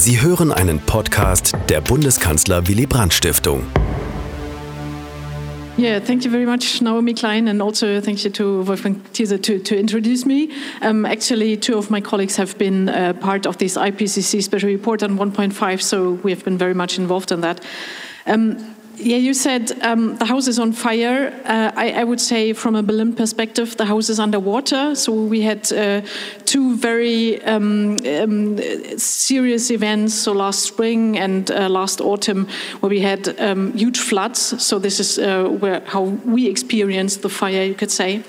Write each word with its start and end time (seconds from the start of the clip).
Sie 0.00 0.22
hören 0.22 0.50
einen 0.50 0.78
Podcast 0.78 1.54
der 1.68 1.82
Bundeskanzler 1.82 2.66
Willy 2.66 2.86
Brandt 2.86 3.12
Stiftung. 3.12 3.64
Yeah, 5.76 6.00
thank 6.00 6.24
you 6.24 6.30
very 6.30 6.46
much, 6.46 6.80
Naomi 6.80 7.12
Klein, 7.12 7.48
and 7.48 7.60
also 7.60 8.00
thank 8.00 8.24
you 8.24 8.30
to 8.30 8.66
Wolfgang 8.66 9.02
Thierse 9.12 9.38
to, 9.42 9.58
to 9.58 9.76
introduce 9.76 10.24
me. 10.24 10.48
Um, 10.80 11.04
actually, 11.04 11.58
two 11.58 11.76
of 11.76 11.90
my 11.90 12.00
colleagues 12.00 12.36
have 12.36 12.56
been 12.56 12.88
uh, 12.88 13.12
part 13.12 13.44
of 13.46 13.58
this 13.58 13.76
IPCC 13.76 14.42
special 14.42 14.70
report 14.70 15.02
on 15.02 15.18
1.5, 15.18 15.82
so 15.82 16.12
we 16.22 16.30
have 16.30 16.42
been 16.46 16.56
very 16.56 16.72
much 16.72 16.96
involved 16.96 17.30
in 17.30 17.42
that. 17.42 17.62
Um, 18.26 18.56
yeah, 19.00 19.16
you 19.16 19.34
said 19.34 19.72
um, 19.82 20.16
the 20.16 20.26
house 20.26 20.46
is 20.46 20.58
on 20.58 20.72
fire. 20.72 21.32
Uh, 21.44 21.72
I, 21.74 21.92
I, 21.92 22.04
would 22.04 22.20
say, 22.20 22.52
from 22.52 22.76
a 22.76 22.82
Berlin 22.82 23.14
perspective, 23.14 23.76
the 23.76 23.86
house 23.86 24.10
is 24.10 24.20
underwater. 24.20 24.94
So 24.94 25.12
we 25.12 25.40
had 25.40 25.72
uh, 25.72 26.02
two 26.44 26.76
very 26.76 27.42
um, 27.44 27.96
um, 28.06 28.58
serious 28.98 29.70
events. 29.70 30.14
So 30.14 30.32
last 30.32 30.60
spring 30.60 31.18
and 31.18 31.50
uh, 31.50 31.68
last 31.68 32.00
autumn, 32.00 32.46
where 32.80 32.90
we 32.90 33.00
had 33.00 33.40
um, 33.40 33.72
huge 33.72 33.98
floods. 33.98 34.62
So 34.62 34.78
this 34.78 35.00
is 35.00 35.18
uh, 35.18 35.44
where 35.44 35.80
how 35.86 36.02
we 36.02 36.46
experienced 36.48 37.22
the 37.22 37.30
fire, 37.30 37.64
you 37.64 37.74
could 37.74 37.90
say. 37.90 38.22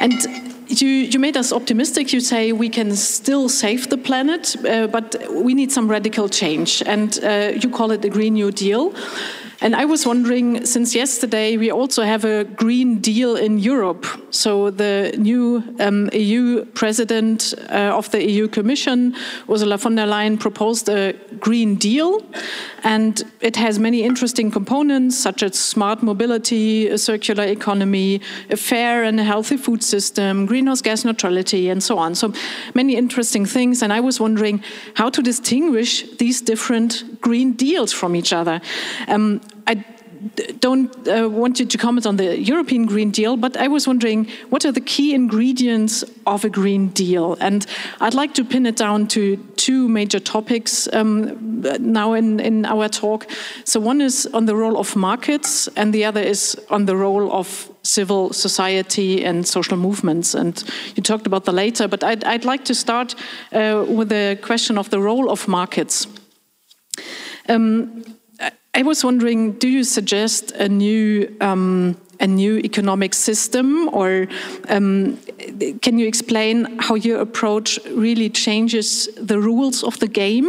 And 0.00 0.47
you, 0.68 0.88
you 0.88 1.18
made 1.18 1.36
us 1.36 1.52
optimistic. 1.52 2.12
You 2.12 2.20
say 2.20 2.52
we 2.52 2.68
can 2.68 2.94
still 2.96 3.48
save 3.48 3.88
the 3.88 3.98
planet, 3.98 4.56
uh, 4.64 4.86
but 4.86 5.16
we 5.30 5.54
need 5.54 5.72
some 5.72 5.88
radical 5.88 6.28
change. 6.28 6.82
And 6.86 7.18
uh, 7.22 7.52
you 7.54 7.70
call 7.70 7.90
it 7.90 8.02
the 8.02 8.10
Green 8.10 8.34
New 8.34 8.50
Deal. 8.50 8.94
And 9.60 9.74
I 9.74 9.86
was 9.86 10.06
wondering, 10.06 10.64
since 10.64 10.94
yesterday 10.94 11.56
we 11.56 11.72
also 11.72 12.02
have 12.04 12.24
a 12.24 12.44
Green 12.44 13.00
Deal 13.00 13.34
in 13.34 13.58
Europe. 13.58 14.06
So 14.30 14.70
the 14.70 15.12
new 15.18 15.64
um, 15.80 16.08
EU 16.12 16.64
president 16.74 17.54
uh, 17.68 17.96
of 17.96 18.08
the 18.12 18.24
EU 18.24 18.46
Commission, 18.46 19.16
Ursula 19.50 19.76
von 19.78 19.96
der 19.96 20.06
Leyen, 20.06 20.38
proposed 20.38 20.88
a 20.88 21.14
Green 21.40 21.74
Deal. 21.74 22.22
And 22.84 23.20
it 23.40 23.56
has 23.56 23.80
many 23.80 24.04
interesting 24.04 24.52
components, 24.52 25.18
such 25.18 25.42
as 25.42 25.58
smart 25.58 26.04
mobility, 26.04 26.86
a 26.86 26.96
circular 26.96 27.44
economy, 27.44 28.20
a 28.50 28.56
fair 28.56 29.02
and 29.02 29.18
a 29.18 29.24
healthy 29.24 29.56
food 29.56 29.82
system, 29.82 30.46
greenhouse 30.46 30.82
gas 30.82 31.04
neutrality, 31.04 31.68
and 31.68 31.82
so 31.82 31.98
on. 31.98 32.14
So 32.14 32.32
many 32.74 32.94
interesting 32.94 33.44
things. 33.44 33.82
And 33.82 33.92
I 33.92 33.98
was 33.98 34.20
wondering 34.20 34.62
how 34.94 35.10
to 35.10 35.20
distinguish 35.20 36.08
these 36.18 36.40
different 36.40 37.20
Green 37.20 37.54
Deals 37.54 37.92
from 37.92 38.14
each 38.14 38.32
other. 38.32 38.60
Um, 39.08 39.40
I 39.68 39.84
don't 40.60 40.90
uh, 41.06 41.28
want 41.28 41.60
you 41.60 41.66
to 41.66 41.78
comment 41.78 42.06
on 42.06 42.16
the 42.16 42.40
European 42.40 42.86
Green 42.86 43.10
Deal, 43.10 43.36
but 43.36 43.56
I 43.56 43.68
was 43.68 43.86
wondering 43.86 44.28
what 44.50 44.64
are 44.64 44.72
the 44.72 44.80
key 44.80 45.14
ingredients 45.14 46.04
of 46.26 46.44
a 46.44 46.50
Green 46.50 46.88
Deal? 46.88 47.36
And 47.40 47.66
I'd 48.00 48.14
like 48.14 48.34
to 48.34 48.44
pin 48.44 48.66
it 48.66 48.76
down 48.76 49.06
to 49.08 49.36
two 49.56 49.88
major 49.88 50.18
topics 50.18 50.88
um, 50.92 51.60
now 51.80 52.14
in, 52.14 52.40
in 52.40 52.64
our 52.64 52.88
talk. 52.88 53.30
So, 53.64 53.78
one 53.78 54.00
is 54.00 54.26
on 54.32 54.46
the 54.46 54.56
role 54.56 54.78
of 54.78 54.96
markets, 54.96 55.68
and 55.76 55.92
the 55.92 56.04
other 56.04 56.20
is 56.20 56.56
on 56.70 56.86
the 56.86 56.96
role 56.96 57.32
of 57.32 57.70
civil 57.82 58.32
society 58.32 59.24
and 59.24 59.46
social 59.46 59.76
movements. 59.76 60.34
And 60.34 60.62
you 60.96 61.02
talked 61.02 61.26
about 61.26 61.44
the 61.44 61.52
later, 61.52 61.86
but 61.86 62.02
I'd, 62.02 62.24
I'd 62.24 62.44
like 62.44 62.64
to 62.64 62.74
start 62.74 63.14
uh, 63.52 63.84
with 63.88 64.08
the 64.08 64.38
question 64.42 64.78
of 64.78 64.90
the 64.90 65.00
role 65.00 65.30
of 65.30 65.46
markets. 65.46 66.06
Um, 67.48 68.17
I 68.78 68.82
was 68.82 69.02
wondering, 69.02 69.54
do 69.54 69.66
you 69.66 69.82
suggest 69.82 70.52
a 70.52 70.68
new 70.68 71.36
um, 71.40 71.96
a 72.20 72.26
new 72.28 72.58
economic 72.58 73.12
system, 73.12 73.88
or 73.92 74.28
um, 74.68 75.16
can 75.82 75.98
you 75.98 76.06
explain 76.06 76.78
how 76.78 76.94
your 76.94 77.20
approach 77.20 77.80
really 77.90 78.30
changes 78.30 79.08
the 79.16 79.40
rules 79.40 79.82
of 79.82 79.98
the 79.98 80.06
game? 80.06 80.48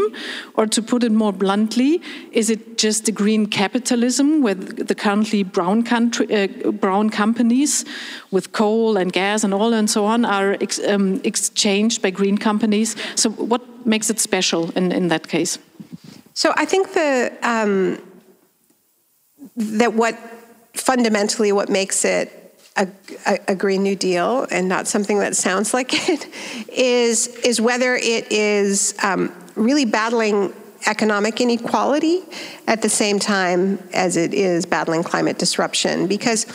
Or 0.54 0.68
to 0.68 0.82
put 0.82 1.04
it 1.04 1.12
more 1.12 1.34
bluntly, 1.34 2.02
is 2.32 2.52
it 2.52 2.78
just 2.78 3.06
the 3.06 3.12
green 3.12 3.48
capitalism 3.48 4.44
where 4.44 4.56
the 4.56 4.96
currently 4.96 5.42
brown, 5.42 5.82
country, 5.82 6.28
uh, 6.32 6.70
brown 6.72 7.10
companies 7.10 7.84
with 8.30 8.52
coal 8.52 8.95
and 8.98 9.12
gas 9.12 9.44
and 9.44 9.56
oil 9.56 9.73
and 9.73 9.89
so 9.89 10.06
on 10.06 10.23
are 10.23 10.56
ex 10.62 10.80
um, 10.88 11.20
exchanged 11.23 12.04
by 12.04 12.12
green 12.12 12.38
companies? 12.38 12.95
So, 13.16 13.32
what 13.32 13.64
makes 13.88 14.12
it 14.12 14.20
special 14.20 14.70
in, 14.76 14.92
in 14.92 15.08
that 15.08 15.28
case? 15.28 15.58
So, 16.36 16.54
I 16.56 16.66
think 16.66 16.94
the 16.94 17.32
um 17.42 17.98
that 19.55 19.94
what 19.94 20.17
fundamentally 20.73 21.52
what 21.52 21.70
makes 21.70 22.05
it 22.05 22.36
a, 22.77 22.88
a, 23.48 23.55
Green 23.55 23.83
New 23.83 23.95
Deal 23.95 24.48
and 24.50 24.70
not 24.70 24.88
something 24.88 25.20
that 25.20 25.36
sounds 25.36 25.73
like 25.73 26.10
it 26.10 26.27
is 26.70 27.27
is 27.27 27.60
whether 27.60 27.95
it 27.95 28.32
is 28.32 28.95
um, 29.04 29.33
really 29.55 29.86
battling 29.86 30.54
economic 30.88 31.42
inequality 31.42 32.22
at 32.67 32.82
the 32.82 32.89
same 32.89 33.20
time 33.20 33.80
as 33.94 34.16
it 34.16 34.33
is 34.33 34.66
battling 34.66 35.04
climate 35.04 35.38
disruption 35.38 36.08
because 36.08 36.45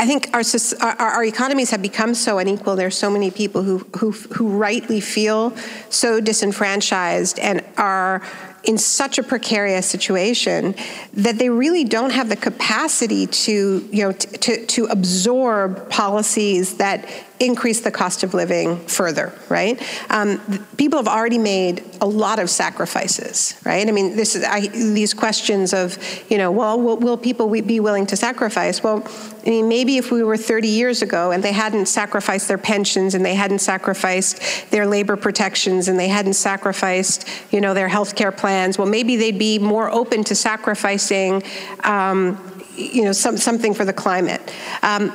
I 0.00 0.06
think 0.06 0.30
our, 0.32 0.42
our, 0.80 1.08
our, 1.08 1.24
economies 1.24 1.70
have 1.70 1.82
become 1.82 2.14
so 2.14 2.38
unequal. 2.38 2.76
There 2.76 2.86
are 2.86 2.90
so 2.90 3.10
many 3.10 3.32
people 3.32 3.64
who, 3.64 3.78
who, 3.98 4.12
who 4.12 4.48
rightly 4.50 5.00
feel 5.00 5.56
so 5.90 6.20
disenfranchised 6.20 7.40
and 7.40 7.64
are 7.76 8.22
in 8.68 8.76
such 8.76 9.16
a 9.16 9.22
precarious 9.22 9.86
situation 9.88 10.74
that 11.14 11.38
they 11.38 11.48
really 11.48 11.84
don't 11.84 12.10
have 12.10 12.28
the 12.28 12.36
capacity 12.36 13.26
to, 13.26 13.88
you 13.90 14.04
know, 14.04 14.12
to, 14.12 14.66
to 14.66 14.84
absorb 14.84 15.88
policies 15.88 16.76
that 16.76 17.08
increase 17.40 17.80
the 17.80 17.90
cost 17.90 18.24
of 18.24 18.34
living 18.34 18.78
further, 18.86 19.32
right? 19.48 19.80
Um, 20.10 20.66
people 20.76 20.98
have 20.98 21.08
already 21.08 21.38
made 21.38 21.84
a 22.00 22.06
lot 22.06 22.38
of 22.38 22.50
sacrifices, 22.50 23.60
right? 23.64 23.86
I 23.86 23.92
mean, 23.92 24.16
this 24.16 24.34
is 24.34 24.44
I, 24.44 24.66
these 24.68 25.14
questions 25.14 25.72
of, 25.72 25.98
you 26.28 26.38
know, 26.38 26.50
well, 26.50 26.80
will, 26.80 26.96
will 26.96 27.16
people 27.16 27.48
be 27.48 27.80
willing 27.80 28.06
to 28.06 28.16
sacrifice? 28.16 28.82
Well, 28.82 29.06
I 29.46 29.50
mean, 29.50 29.68
maybe 29.68 29.98
if 29.98 30.10
we 30.10 30.22
were 30.22 30.36
30 30.36 30.68
years 30.68 31.00
ago 31.00 31.30
and 31.30 31.42
they 31.42 31.52
hadn't 31.52 31.86
sacrificed 31.86 32.48
their 32.48 32.58
pensions 32.58 33.14
and 33.14 33.24
they 33.24 33.34
hadn't 33.34 33.60
sacrificed 33.60 34.70
their 34.70 34.86
labor 34.86 35.16
protections 35.16 35.88
and 35.88 35.98
they 35.98 36.08
hadn't 36.08 36.34
sacrificed, 36.34 37.28
you 37.52 37.60
know, 37.60 37.72
their 37.72 37.88
health 37.88 38.16
care 38.16 38.32
plans, 38.32 38.78
well, 38.78 38.88
maybe 38.88 39.16
they'd 39.16 39.38
be 39.38 39.58
more 39.58 39.90
open 39.90 40.24
to 40.24 40.34
sacrificing, 40.34 41.42
um, 41.84 42.62
you 42.76 43.04
know, 43.04 43.12
some, 43.12 43.36
something 43.36 43.74
for 43.74 43.84
the 43.84 43.92
climate. 43.92 44.42
Um, 44.82 45.14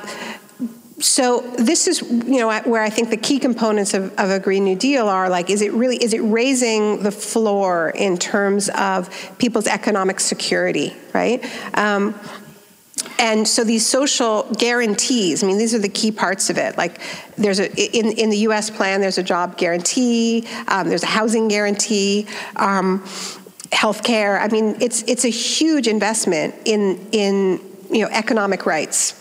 so 1.00 1.40
this 1.58 1.88
is 1.88 2.02
you 2.02 2.38
know 2.38 2.60
where 2.60 2.82
I 2.82 2.88
think 2.88 3.10
the 3.10 3.16
key 3.16 3.40
components 3.40 3.94
of, 3.94 4.16
of, 4.16 4.30
a 4.30 4.38
Green 4.38 4.64
New 4.64 4.76
Deal 4.76 5.08
are 5.08 5.28
like 5.28 5.50
is 5.50 5.60
it 5.60 5.72
really 5.72 5.96
is 5.96 6.14
it 6.14 6.20
raising 6.20 7.02
the 7.02 7.10
floor 7.10 7.90
in 7.90 8.16
terms 8.16 8.68
of 8.70 9.10
people's 9.38 9.66
economic 9.66 10.20
security 10.20 10.94
right? 11.12 11.44
Um, 11.76 12.14
and 13.18 13.46
so 13.46 13.64
these 13.64 13.86
social 13.86 14.44
guarantees 14.58 15.42
i 15.42 15.46
mean 15.46 15.58
these 15.58 15.74
are 15.74 15.78
the 15.78 15.88
key 15.88 16.10
parts 16.10 16.48
of 16.48 16.58
it. 16.58 16.76
Like 16.76 17.00
there's 17.36 17.58
a 17.58 17.66
in, 17.96 18.12
in 18.12 18.30
the 18.30 18.38
us 18.38 18.70
plan 18.70 19.00
there's 19.00 19.18
a 19.18 19.22
job 19.22 19.58
guarantee 19.58 20.46
um, 20.68 20.88
there's 20.88 21.02
a 21.02 21.06
housing 21.06 21.48
guarantee 21.48 22.26
um, 22.56 23.00
healthcare. 23.70 24.40
I 24.40 24.46
mean 24.48 24.76
it's 24.80 25.02
it's 25.02 25.24
a 25.24 25.28
huge 25.30 25.88
investment 25.88 26.54
in 26.64 27.08
in 27.10 27.60
you 27.90 28.02
know 28.04 28.08
economic 28.12 28.64
rights 28.64 29.20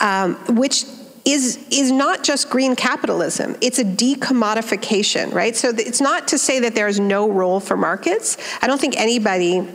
um, 0.00 0.36
which 0.56 0.84
is 1.32 1.58
is 1.70 1.90
not 1.90 2.22
just 2.22 2.50
green 2.50 2.76
capitalism. 2.76 3.56
It's 3.60 3.78
a 3.78 3.84
decommodification 3.84 5.32
right? 5.32 5.56
So 5.56 5.70
it's 5.70 6.00
not 6.00 6.28
to 6.28 6.38
say 6.38 6.60
that 6.60 6.74
there's 6.74 7.00
no 7.00 7.30
role 7.30 7.60
for 7.60 7.76
markets. 7.76 8.36
I 8.62 8.66
don't 8.66 8.80
think 8.80 8.98
anybody 8.98 9.66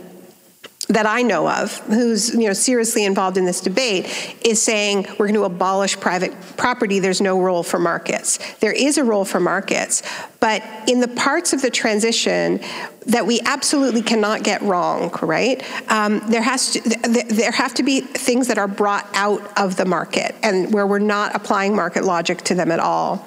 that 0.88 1.06
I 1.06 1.22
know 1.22 1.48
of, 1.48 1.78
who's 1.86 2.32
you 2.32 2.46
know 2.46 2.52
seriously 2.52 3.04
involved 3.04 3.36
in 3.36 3.44
this 3.44 3.60
debate, 3.60 4.06
is 4.44 4.62
saying 4.62 5.06
we're 5.18 5.26
going 5.26 5.34
to 5.34 5.44
abolish 5.44 5.98
private 5.98 6.34
property. 6.56 7.00
There's 7.00 7.20
no 7.20 7.40
role 7.40 7.62
for 7.62 7.78
markets. 7.78 8.38
There 8.60 8.72
is 8.72 8.96
a 8.98 9.04
role 9.04 9.24
for 9.24 9.40
markets, 9.40 10.02
but 10.38 10.62
in 10.88 11.00
the 11.00 11.08
parts 11.08 11.52
of 11.52 11.62
the 11.62 11.70
transition 11.70 12.60
that 13.06 13.26
we 13.26 13.40
absolutely 13.44 14.02
cannot 14.02 14.42
get 14.42 14.62
wrong, 14.62 15.10
right? 15.22 15.62
Um, 15.90 16.20
there 16.28 16.42
has 16.42 16.72
to 16.72 16.80
there 17.28 17.52
have 17.52 17.74
to 17.74 17.82
be 17.82 18.00
things 18.00 18.48
that 18.48 18.58
are 18.58 18.68
brought 18.68 19.08
out 19.14 19.58
of 19.58 19.76
the 19.76 19.84
market 19.84 20.34
and 20.42 20.72
where 20.72 20.86
we're 20.86 20.98
not 20.98 21.34
applying 21.34 21.74
market 21.74 22.04
logic 22.04 22.38
to 22.42 22.54
them 22.54 22.70
at 22.70 22.80
all. 22.80 23.26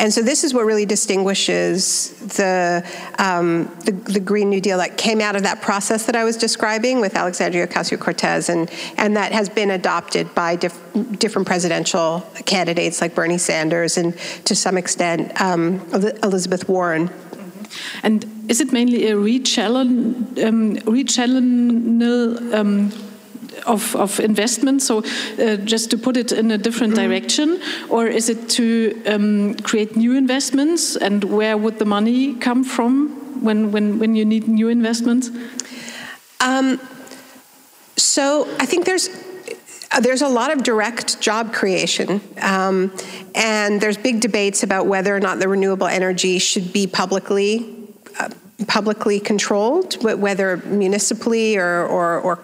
And 0.00 0.12
so 0.14 0.22
this 0.22 0.44
is 0.44 0.54
what 0.54 0.64
really 0.64 0.86
distinguishes 0.86 2.12
the, 2.36 2.82
um, 3.18 3.66
the, 3.84 3.92
the, 3.92 4.18
Green 4.18 4.48
New 4.48 4.62
Deal 4.62 4.78
that 4.78 4.96
came 4.96 5.20
out 5.20 5.36
of 5.36 5.42
that 5.42 5.60
process 5.60 6.06
that 6.06 6.16
I 6.16 6.24
was 6.24 6.38
describing 6.38 7.02
with 7.02 7.14
Alexandria 7.14 7.66
Ocasio-Cortez 7.66 8.48
and, 8.48 8.70
and 8.96 9.14
that 9.18 9.32
has 9.32 9.50
been 9.50 9.70
adopted 9.70 10.34
by 10.34 10.56
diff- 10.56 10.80
different 11.18 11.46
presidential 11.46 12.20
candidates 12.46 13.02
like 13.02 13.14
Bernie 13.14 13.36
Sanders 13.36 13.98
and 13.98 14.16
to 14.46 14.54
some 14.54 14.78
extent 14.78 15.38
um, 15.38 15.86
Elizabeth 16.22 16.66
Warren. 16.66 17.10
And 18.02 18.24
is 18.48 18.62
it 18.62 18.72
mainly 18.72 19.08
a 19.08 19.16
rechannel, 19.16 19.82
um, 20.42 20.78
um, 22.54 22.90
of, 23.66 23.94
of 23.96 24.20
investment? 24.20 24.82
So, 24.82 24.98
uh, 25.38 25.56
just 25.56 25.90
to 25.90 25.98
put 25.98 26.16
it 26.16 26.32
in 26.32 26.50
a 26.50 26.58
different 26.58 26.94
mm. 26.94 26.96
direction, 26.96 27.60
or 27.88 28.06
is 28.06 28.28
it 28.28 28.48
to 28.50 29.02
um, 29.06 29.54
create 29.54 29.96
new 29.96 30.16
investments? 30.16 30.96
And 30.96 31.24
where 31.24 31.56
would 31.56 31.78
the 31.78 31.84
money 31.84 32.34
come 32.34 32.64
from? 32.64 33.20
when, 33.40 33.72
when, 33.72 33.98
when 33.98 34.14
you 34.14 34.24
need 34.24 34.48
new 34.48 34.68
investments? 34.68 35.30
Um, 36.40 36.80
so 37.96 38.48
I 38.58 38.66
think 38.66 38.86
there's 38.86 39.08
there's 40.00 40.22
a 40.22 40.28
lot 40.28 40.52
of 40.52 40.62
direct 40.62 41.20
job 41.20 41.52
creation, 41.52 42.20
um, 42.40 42.96
and 43.34 43.80
there's 43.80 43.96
big 43.96 44.20
debates 44.20 44.62
about 44.62 44.86
whether 44.86 45.14
or 45.14 45.18
not 45.18 45.40
the 45.40 45.48
renewable 45.48 45.88
energy 45.88 46.38
should 46.38 46.72
be 46.72 46.86
publicly 46.86 47.88
uh, 48.20 48.30
publicly 48.68 49.18
controlled, 49.18 50.00
whether 50.02 50.58
municipally 50.58 51.56
or, 51.56 51.84
or, 51.86 52.20
or 52.20 52.36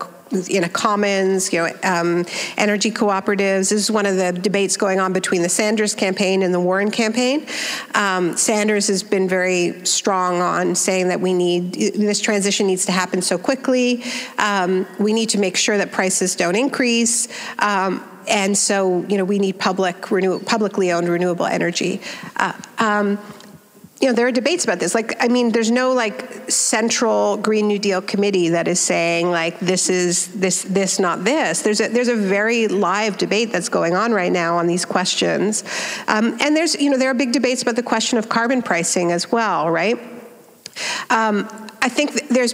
in 0.48 0.64
a 0.64 0.68
commons, 0.68 1.52
you 1.52 1.60
know, 1.60 1.72
um, 1.84 2.26
energy 2.56 2.90
cooperatives. 2.90 3.70
This 3.70 3.72
is 3.72 3.90
one 3.90 4.06
of 4.06 4.16
the 4.16 4.32
debates 4.32 4.76
going 4.76 4.98
on 4.98 5.12
between 5.12 5.42
the 5.42 5.48
Sanders 5.48 5.94
campaign 5.94 6.42
and 6.42 6.52
the 6.52 6.60
Warren 6.60 6.90
campaign. 6.90 7.46
Um, 7.94 8.36
Sanders 8.36 8.88
has 8.88 9.02
been 9.02 9.28
very 9.28 9.84
strong 9.86 10.40
on 10.40 10.74
saying 10.74 11.08
that 11.08 11.20
we 11.20 11.32
need 11.32 11.74
this 11.74 12.20
transition 12.20 12.66
needs 12.66 12.86
to 12.86 12.92
happen 12.92 13.22
so 13.22 13.38
quickly. 13.38 14.02
Um, 14.38 14.86
we 14.98 15.12
need 15.12 15.28
to 15.30 15.38
make 15.38 15.56
sure 15.56 15.78
that 15.78 15.92
prices 15.92 16.34
don't 16.34 16.56
increase. 16.56 17.28
Um, 17.60 18.04
and 18.28 18.58
so, 18.58 19.04
you 19.08 19.18
know, 19.18 19.24
we 19.24 19.38
need 19.38 19.58
public, 19.58 20.10
renew, 20.10 20.40
publicly 20.40 20.90
owned 20.90 21.08
renewable 21.08 21.46
energy. 21.46 22.00
Uh, 22.36 22.52
um, 22.78 23.18
you 24.00 24.08
know, 24.08 24.14
there 24.14 24.26
are 24.26 24.32
debates 24.32 24.64
about 24.64 24.78
this. 24.78 24.94
Like, 24.94 25.16
I 25.24 25.28
mean, 25.28 25.52
there's 25.52 25.70
no 25.70 25.94
like 25.94 26.50
central 26.50 27.38
Green 27.38 27.66
New 27.66 27.78
Deal 27.78 28.02
committee 28.02 28.50
that 28.50 28.68
is 28.68 28.78
saying 28.78 29.30
like 29.30 29.58
this 29.58 29.88
is 29.88 30.28
this 30.34 30.64
this 30.64 30.98
not 30.98 31.24
this. 31.24 31.62
There's 31.62 31.80
a 31.80 31.88
there's 31.88 32.08
a 32.08 32.16
very 32.16 32.68
live 32.68 33.16
debate 33.16 33.52
that's 33.52 33.70
going 33.70 33.96
on 33.96 34.12
right 34.12 34.30
now 34.30 34.58
on 34.58 34.66
these 34.66 34.84
questions, 34.84 35.64
um, 36.08 36.36
and 36.40 36.54
there's 36.54 36.74
you 36.74 36.90
know 36.90 36.98
there 36.98 37.10
are 37.10 37.14
big 37.14 37.32
debates 37.32 37.62
about 37.62 37.76
the 37.76 37.82
question 37.82 38.18
of 38.18 38.28
carbon 38.28 38.60
pricing 38.60 39.12
as 39.12 39.32
well, 39.32 39.70
right? 39.70 39.98
Um, 41.08 41.48
I 41.80 41.88
think 41.88 42.28
there's 42.28 42.52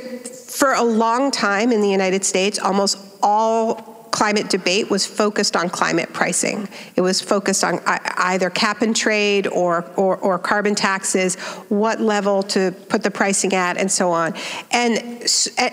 for 0.56 0.74
a 0.74 0.82
long 0.82 1.32
time 1.32 1.72
in 1.72 1.80
the 1.80 1.90
United 1.90 2.24
States, 2.24 2.60
almost 2.60 2.98
all 3.20 3.92
climate 4.12 4.48
debate 4.48 4.90
was 4.90 5.04
focused 5.04 5.56
on 5.56 5.68
climate 5.68 6.12
pricing. 6.12 6.68
It 6.94 7.00
was 7.00 7.20
focused 7.20 7.64
on 7.64 7.80
either 7.86 8.50
cap 8.50 8.82
and 8.82 8.94
trade 8.94 9.48
or, 9.48 9.90
or, 9.96 10.16
or, 10.18 10.38
carbon 10.38 10.74
taxes, 10.74 11.34
what 11.68 12.00
level 12.00 12.42
to 12.44 12.72
put 12.88 13.02
the 13.02 13.10
pricing 13.10 13.54
at, 13.54 13.76
and 13.78 13.90
so 13.90 14.10
on. 14.12 14.34
And, 14.70 14.98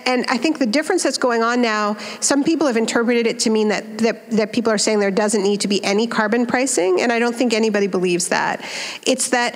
and 0.06 0.24
I 0.28 0.38
think 0.38 0.58
the 0.58 0.66
difference 0.66 1.02
that's 1.02 1.18
going 1.18 1.42
on 1.42 1.60
now, 1.60 1.96
some 2.20 2.42
people 2.42 2.66
have 2.66 2.76
interpreted 2.76 3.26
it 3.26 3.38
to 3.40 3.50
mean 3.50 3.68
that, 3.68 3.98
that, 3.98 4.30
that 4.30 4.52
people 4.52 4.72
are 4.72 4.78
saying 4.78 4.98
there 4.98 5.10
doesn't 5.10 5.42
need 5.42 5.60
to 5.60 5.68
be 5.68 5.84
any 5.84 6.06
carbon 6.06 6.46
pricing, 6.46 7.00
and 7.00 7.12
I 7.12 7.18
don't 7.18 7.36
think 7.36 7.52
anybody 7.52 7.86
believes 7.86 8.28
that. 8.28 8.64
It's 9.06 9.28
that 9.30 9.54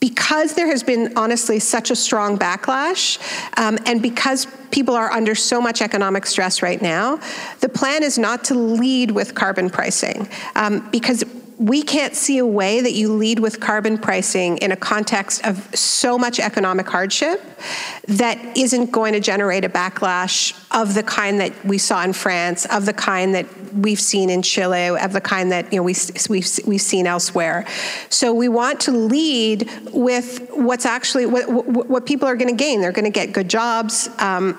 because 0.00 0.54
there 0.54 0.68
has 0.68 0.82
been 0.82 1.12
honestly 1.16 1.58
such 1.58 1.90
a 1.90 1.96
strong 1.96 2.38
backlash, 2.38 3.18
um, 3.58 3.78
and 3.86 4.00
because 4.00 4.46
people 4.70 4.94
are 4.94 5.10
under 5.10 5.34
so 5.34 5.60
much 5.60 5.82
economic 5.82 6.26
stress 6.26 6.62
right 6.62 6.80
now, 6.80 7.18
the 7.60 7.68
plan 7.68 8.02
is 8.02 8.18
not 8.18 8.44
to 8.44 8.54
lead 8.54 9.10
with 9.10 9.34
carbon 9.34 9.70
pricing 9.70 10.28
um, 10.54 10.88
because 10.90 11.24
we 11.58 11.82
can't 11.82 12.14
see 12.14 12.38
a 12.38 12.46
way 12.46 12.80
that 12.80 12.92
you 12.92 13.12
lead 13.12 13.40
with 13.40 13.58
carbon 13.58 13.98
pricing 13.98 14.58
in 14.58 14.70
a 14.70 14.76
context 14.76 15.44
of 15.44 15.74
so 15.76 16.16
much 16.16 16.38
economic 16.38 16.88
hardship 16.88 17.42
that 18.06 18.56
isn't 18.56 18.92
going 18.92 19.12
to 19.12 19.18
generate 19.18 19.64
a 19.64 19.68
backlash 19.68 20.54
of 20.70 20.94
the 20.94 21.02
kind 21.02 21.40
that 21.40 21.52
we 21.64 21.76
saw 21.76 22.04
in 22.04 22.12
France, 22.12 22.64
of 22.66 22.86
the 22.86 22.92
kind 22.92 23.34
that 23.34 23.46
we've 23.74 24.00
seen 24.00 24.30
in 24.30 24.40
Chile, 24.40 24.88
of 24.88 25.12
the 25.12 25.20
kind 25.20 25.50
that 25.50 25.72
you 25.72 25.78
know 25.78 25.82
we, 25.82 25.96
we've 26.30 26.48
we've 26.64 26.80
seen 26.80 27.08
elsewhere. 27.08 27.66
So 28.08 28.32
we 28.32 28.48
want 28.48 28.78
to 28.82 28.92
lead 28.92 29.68
with 29.92 30.48
what's 30.50 30.86
actually 30.86 31.26
what 31.26 31.50
what 31.50 32.06
people 32.06 32.28
are 32.28 32.36
going 32.36 32.56
to 32.56 32.64
gain. 32.64 32.80
They're 32.80 32.92
going 32.92 33.04
to 33.04 33.10
get 33.10 33.32
good 33.32 33.50
jobs. 33.50 34.08
Um, 34.18 34.56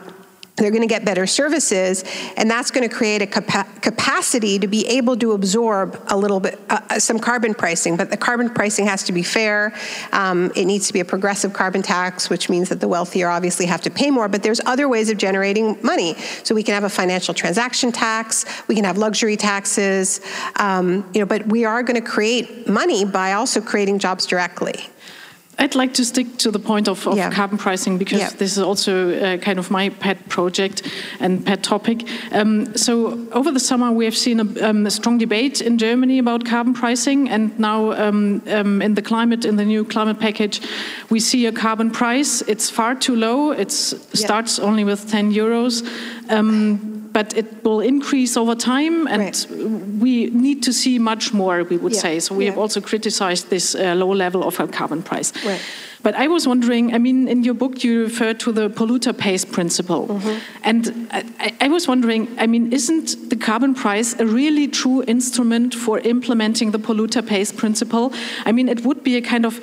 they're 0.63 0.71
going 0.71 0.81
to 0.81 0.87
get 0.87 1.05
better 1.05 1.27
services, 1.27 2.03
and 2.37 2.49
that's 2.49 2.71
going 2.71 2.87
to 2.87 2.93
create 2.93 3.21
a 3.21 3.27
capa- 3.27 3.67
capacity 3.81 4.59
to 4.59 4.67
be 4.67 4.87
able 4.87 5.17
to 5.17 5.31
absorb 5.31 6.01
a 6.07 6.17
little 6.17 6.39
bit, 6.39 6.59
uh, 6.69 6.79
uh, 6.89 6.99
some 6.99 7.19
carbon 7.19 7.53
pricing. 7.53 7.95
But 7.95 8.09
the 8.09 8.17
carbon 8.17 8.49
pricing 8.49 8.85
has 8.85 9.03
to 9.03 9.11
be 9.11 9.23
fair. 9.23 9.73
Um, 10.11 10.51
it 10.55 10.65
needs 10.65 10.87
to 10.87 10.93
be 10.93 10.99
a 10.99 11.05
progressive 11.05 11.53
carbon 11.53 11.81
tax, 11.81 12.29
which 12.29 12.49
means 12.49 12.69
that 12.69 12.79
the 12.79 12.87
wealthier 12.87 13.29
obviously 13.29 13.65
have 13.67 13.81
to 13.81 13.89
pay 13.89 14.11
more. 14.11 14.27
But 14.27 14.43
there's 14.43 14.61
other 14.65 14.87
ways 14.87 15.09
of 15.09 15.17
generating 15.17 15.77
money. 15.81 16.15
So 16.43 16.55
we 16.55 16.63
can 16.63 16.73
have 16.73 16.83
a 16.83 16.89
financial 16.89 17.33
transaction 17.33 17.91
tax. 17.91 18.45
We 18.67 18.75
can 18.75 18.83
have 18.83 18.97
luxury 18.97 19.37
taxes. 19.37 20.21
Um, 20.57 21.09
you 21.13 21.19
know, 21.19 21.25
but 21.25 21.47
we 21.47 21.65
are 21.65 21.83
going 21.83 22.01
to 22.01 22.07
create 22.07 22.67
money 22.67 23.05
by 23.05 23.33
also 23.33 23.61
creating 23.61 23.99
jobs 23.99 24.25
directly. 24.25 24.89
I'd 25.59 25.75
like 25.75 25.93
to 25.95 26.05
stick 26.05 26.37
to 26.37 26.51
the 26.51 26.59
point 26.59 26.87
of, 26.87 27.05
of 27.05 27.17
yeah. 27.17 27.29
carbon 27.31 27.57
pricing 27.57 27.97
because 27.97 28.19
yeah. 28.19 28.29
this 28.29 28.53
is 28.55 28.59
also 28.59 29.13
uh, 29.13 29.37
kind 29.37 29.59
of 29.59 29.69
my 29.69 29.89
pet 29.89 30.29
project 30.29 30.89
and 31.19 31.45
pet 31.45 31.63
topic. 31.63 32.07
Um, 32.31 32.77
so 32.77 33.27
over 33.33 33.51
the 33.51 33.59
summer, 33.59 33.91
we 33.91 34.05
have 34.05 34.15
seen 34.15 34.39
a, 34.39 34.69
um, 34.69 34.85
a, 34.85 34.91
strong 34.91 35.17
debate 35.17 35.59
in 35.59 35.77
Germany 35.77 36.17
about 36.17 36.45
carbon 36.45 36.73
pricing, 36.73 37.29
and 37.29 37.57
now 37.59 37.91
um, 37.91 38.41
um 38.47 38.81
in 38.81 38.95
the 38.95 39.01
climate, 39.01 39.43
in 39.43 39.57
the 39.57 39.65
new 39.65 39.83
climate 39.83 40.19
package, 40.19 40.61
we 41.09 41.19
see 41.19 41.45
a 41.45 41.51
carbon 41.51 41.91
price. 41.91 42.41
It's 42.47 42.69
far 42.69 42.95
too 42.95 43.15
low. 43.15 43.51
It 43.51 43.69
yeah. 43.69 43.99
starts 44.13 44.59
only 44.59 44.85
with 44.85 45.11
10 45.11 45.33
euros. 45.33 45.83
But 47.11 47.35
it 47.35 47.63
will 47.63 47.81
increase 47.81 48.37
over 48.37 48.55
time, 48.55 49.07
and 49.07 49.21
right. 49.21 49.47
we 49.99 50.27
need 50.27 50.63
to 50.63 50.73
see 50.73 50.99
much 50.99 51.33
more, 51.33 51.63
we 51.63 51.77
would 51.77 51.93
yeah. 51.93 52.01
say. 52.01 52.19
So 52.19 52.35
we 52.35 52.45
yeah. 52.45 52.51
have 52.51 52.59
also 52.59 52.81
criticized 52.81 53.49
this 53.49 53.75
uh, 53.75 53.95
low 53.95 54.13
level 54.13 54.43
of 54.43 54.59
a 54.59 54.67
carbon 54.67 55.01
price. 55.01 55.33
Right. 55.45 55.61
But 56.01 56.15
I 56.15 56.27
was 56.27 56.47
wondering, 56.47 56.93
I 56.95 56.97
mean, 56.97 57.27
in 57.27 57.43
your 57.43 57.53
book, 57.53 57.83
you 57.83 58.03
refer 58.03 58.33
to 58.33 58.51
the 58.53 58.69
polluter 58.69 59.13
pays 59.13 59.45
principle. 59.45 60.05
Mm 60.07 60.19
-hmm. 60.19 60.35
And 60.63 60.93
I, 61.39 61.65
I, 61.65 61.69
was 61.69 61.85
wondering, 61.87 62.27
I 62.43 62.47
mean, 62.47 62.71
isn't 62.71 63.29
the 63.29 63.37
carbon 63.37 63.73
price 63.73 64.15
a 64.19 64.25
really 64.25 64.69
true 64.69 65.03
instrument 65.05 65.75
for 65.75 65.99
implementing 65.99 66.71
the 66.71 66.79
polluter 66.79 67.21
pays 67.21 67.51
principle? 67.51 68.09
I 68.45 68.51
mean, 68.51 68.69
it 68.69 68.81
would 68.81 69.03
be 69.03 69.17
a 69.17 69.21
kind 69.21 69.45
of 69.45 69.59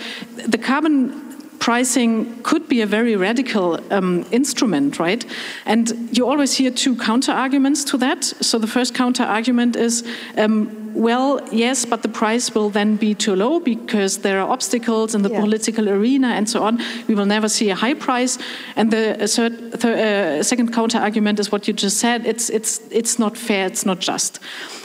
the 0.51 0.59
carbon 0.59 1.26
pricing 1.59 2.43
could 2.43 2.69
be 2.69 2.81
a 2.83 2.87
very 2.87 3.17
radical 3.17 3.81
um, 3.93 4.25
instrument, 4.31 4.99
right? 4.99 5.25
And 5.65 6.17
you 6.17 6.27
always 6.27 6.57
hear 6.57 6.71
two 6.71 6.97
counter 6.97 7.33
arguments 7.33 7.85
to 7.85 7.99
that. 7.99 8.25
So 8.25 8.59
the 8.59 8.67
first 8.67 8.95
counter 8.95 9.25
argument 9.25 9.77
is, 9.77 10.05
um, 10.37 10.95
well, 10.95 11.41
yes, 11.53 11.85
but 11.85 12.03
the 12.03 12.09
price 12.09 12.55
will 12.55 12.71
then 12.71 12.97
be 12.97 13.15
too 13.15 13.37
low 13.37 13.61
because 13.61 14.19
there 14.19 14.41
are 14.41 14.51
obstacles 14.51 15.15
in 15.15 15.23
the 15.23 15.29
political 15.29 15.89
arena 15.89 16.29
and 16.29 16.49
so 16.49 16.63
on. 16.63 16.81
We 17.07 17.15
will 17.15 17.27
never 17.27 17.49
see 17.49 17.71
a 17.71 17.75
high 17.75 17.95
price. 17.95 18.39
And 18.77 18.91
the 18.91 19.29
third, 19.29 19.81
th 19.81 19.85
uh, 19.85 20.43
second 20.43 20.73
counter 20.73 20.99
argument 20.99 21.39
is 21.39 21.53
what 21.53 21.69
you 21.69 21.75
just 21.75 21.99
said. 21.99 22.27
It's 22.27 22.51
it's 22.51 22.81
it's 22.91 23.19
not 23.19 23.37
fair. 23.37 23.67
It's 23.67 23.85
not 23.85 24.01
just. 24.01 24.41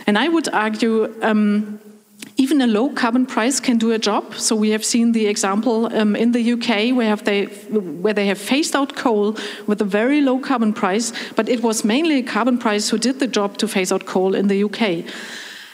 And 0.07 0.17
I 0.17 0.27
would 0.27 0.47
argue. 0.53 1.13
Um, 1.21 1.79
even 2.41 2.59
a 2.59 2.65
low 2.65 2.89
carbon 2.89 3.27
price 3.27 3.59
can 3.59 3.77
do 3.77 3.91
a 3.91 3.99
job. 3.99 4.33
So 4.33 4.55
we 4.55 4.71
have 4.71 4.83
seen 4.83 5.11
the 5.11 5.27
example 5.27 5.95
um, 5.95 6.15
in 6.15 6.31
the 6.31 6.53
UK 6.53 6.95
where, 6.97 7.15
they, 7.15 7.45
where 8.01 8.15
they 8.15 8.25
have 8.25 8.39
phased 8.39 8.75
out 8.75 8.95
coal 8.95 9.37
with 9.67 9.79
a 9.79 9.85
very 9.85 10.21
low 10.21 10.39
carbon 10.39 10.73
price, 10.73 11.13
but 11.35 11.47
it 11.47 11.61
was 11.61 11.85
mainly 11.85 12.17
a 12.17 12.23
carbon 12.23 12.57
price 12.57 12.89
who 12.89 12.97
did 12.97 13.19
the 13.19 13.27
job 13.27 13.57
to 13.57 13.67
phase 13.67 13.91
out 13.91 14.07
coal 14.07 14.33
in 14.33 14.47
the 14.47 14.63
UK. 14.63 15.05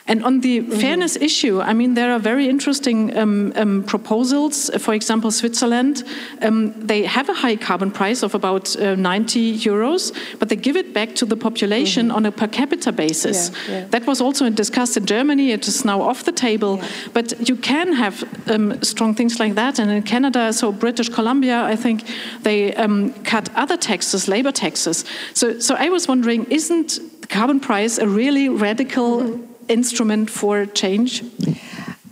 And 0.08 0.24
on 0.24 0.40
the 0.40 0.60
mm 0.60 0.70
-hmm. 0.70 0.80
fairness 0.80 1.18
issue, 1.18 1.62
I 1.72 1.74
mean, 1.74 1.94
there 1.94 2.12
are 2.12 2.20
very 2.20 2.48
interesting 2.48 3.18
um, 3.18 3.52
um, 3.56 3.84
proposals. 3.84 4.70
For 4.80 4.94
example, 4.94 5.32
Switzerland, 5.32 6.04
um, 6.42 6.74
they 6.86 7.08
have 7.08 7.32
a 7.32 7.48
high 7.48 7.58
carbon 7.58 7.92
price 7.92 8.26
of 8.26 8.34
about 8.34 8.76
uh, 8.80 8.96
90 8.96 9.60
euros, 9.64 10.14
but 10.40 10.48
they 10.50 10.60
give 10.60 10.80
it 10.80 10.94
back 10.94 11.16
to 11.16 11.26
the 11.26 11.36
population 11.36 12.06
mm 12.06 12.12
-hmm. 12.12 12.18
on 12.18 12.26
a 12.26 12.32
per 12.32 12.50
capita 12.50 12.92
basis. 12.92 13.38
Yeah, 13.48 13.70
yeah. 13.70 13.90
That 13.90 14.04
was 14.06 14.22
also 14.22 14.50
discussed 14.50 14.98
in 14.98 15.06
Germany. 15.06 15.52
It 15.52 15.68
is 15.68 15.84
now 15.84 16.02
off 16.02 16.24
the 16.24 16.34
table. 16.34 16.74
Yeah. 16.76 16.86
But 17.14 17.36
you 17.50 17.58
can 17.60 17.94
have 17.94 18.16
um, 18.56 18.74
strong 18.80 19.16
things 19.16 19.38
like 19.38 19.54
that. 19.54 19.80
And 19.80 19.90
in 19.92 20.04
Canada, 20.04 20.52
so 20.52 20.72
British 20.72 21.10
Columbia, 21.10 21.70
I 21.72 21.78
think 21.78 22.02
they 22.42 22.74
um, 22.76 23.14
cut 23.24 23.50
other 23.56 23.78
taxes, 23.78 24.26
labor 24.26 24.52
taxes. 24.52 25.06
So, 25.34 25.48
so 25.60 25.76
I 25.80 25.90
was 25.90 26.06
wondering, 26.08 26.46
isn't 26.50 27.00
the 27.22 27.28
carbon 27.28 27.60
price 27.60 28.02
a 28.02 28.06
really 28.06 28.50
radical? 28.50 29.04
Mm 29.04 29.28
-hmm 29.28 29.57
instrument 29.70 30.30
for 30.30 30.66
change? 30.66 31.24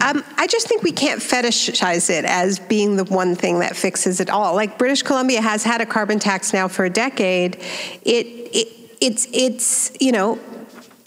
Um, 0.01 0.23
I 0.37 0.47
just 0.47 0.67
think 0.67 0.83
we 0.83 0.91
can't 0.91 1.21
fetishize 1.21 2.09
it 2.09 2.25
as 2.25 2.59
being 2.59 2.97
the 2.97 3.05
one 3.05 3.35
thing 3.35 3.59
that 3.59 3.75
fixes 3.75 4.19
it 4.19 4.29
all. 4.29 4.53
Like 4.53 4.77
British 4.77 5.03
Columbia 5.03 5.41
has 5.41 5.63
had 5.63 5.81
a 5.81 5.85
carbon 5.85 6.19
tax 6.19 6.53
now 6.53 6.67
for 6.67 6.85
a 6.85 6.89
decade. 6.89 7.55
It, 8.03 8.27
it 8.53 8.67
it's 9.01 9.27
it's 9.31 9.95
you 9.99 10.11
know 10.11 10.39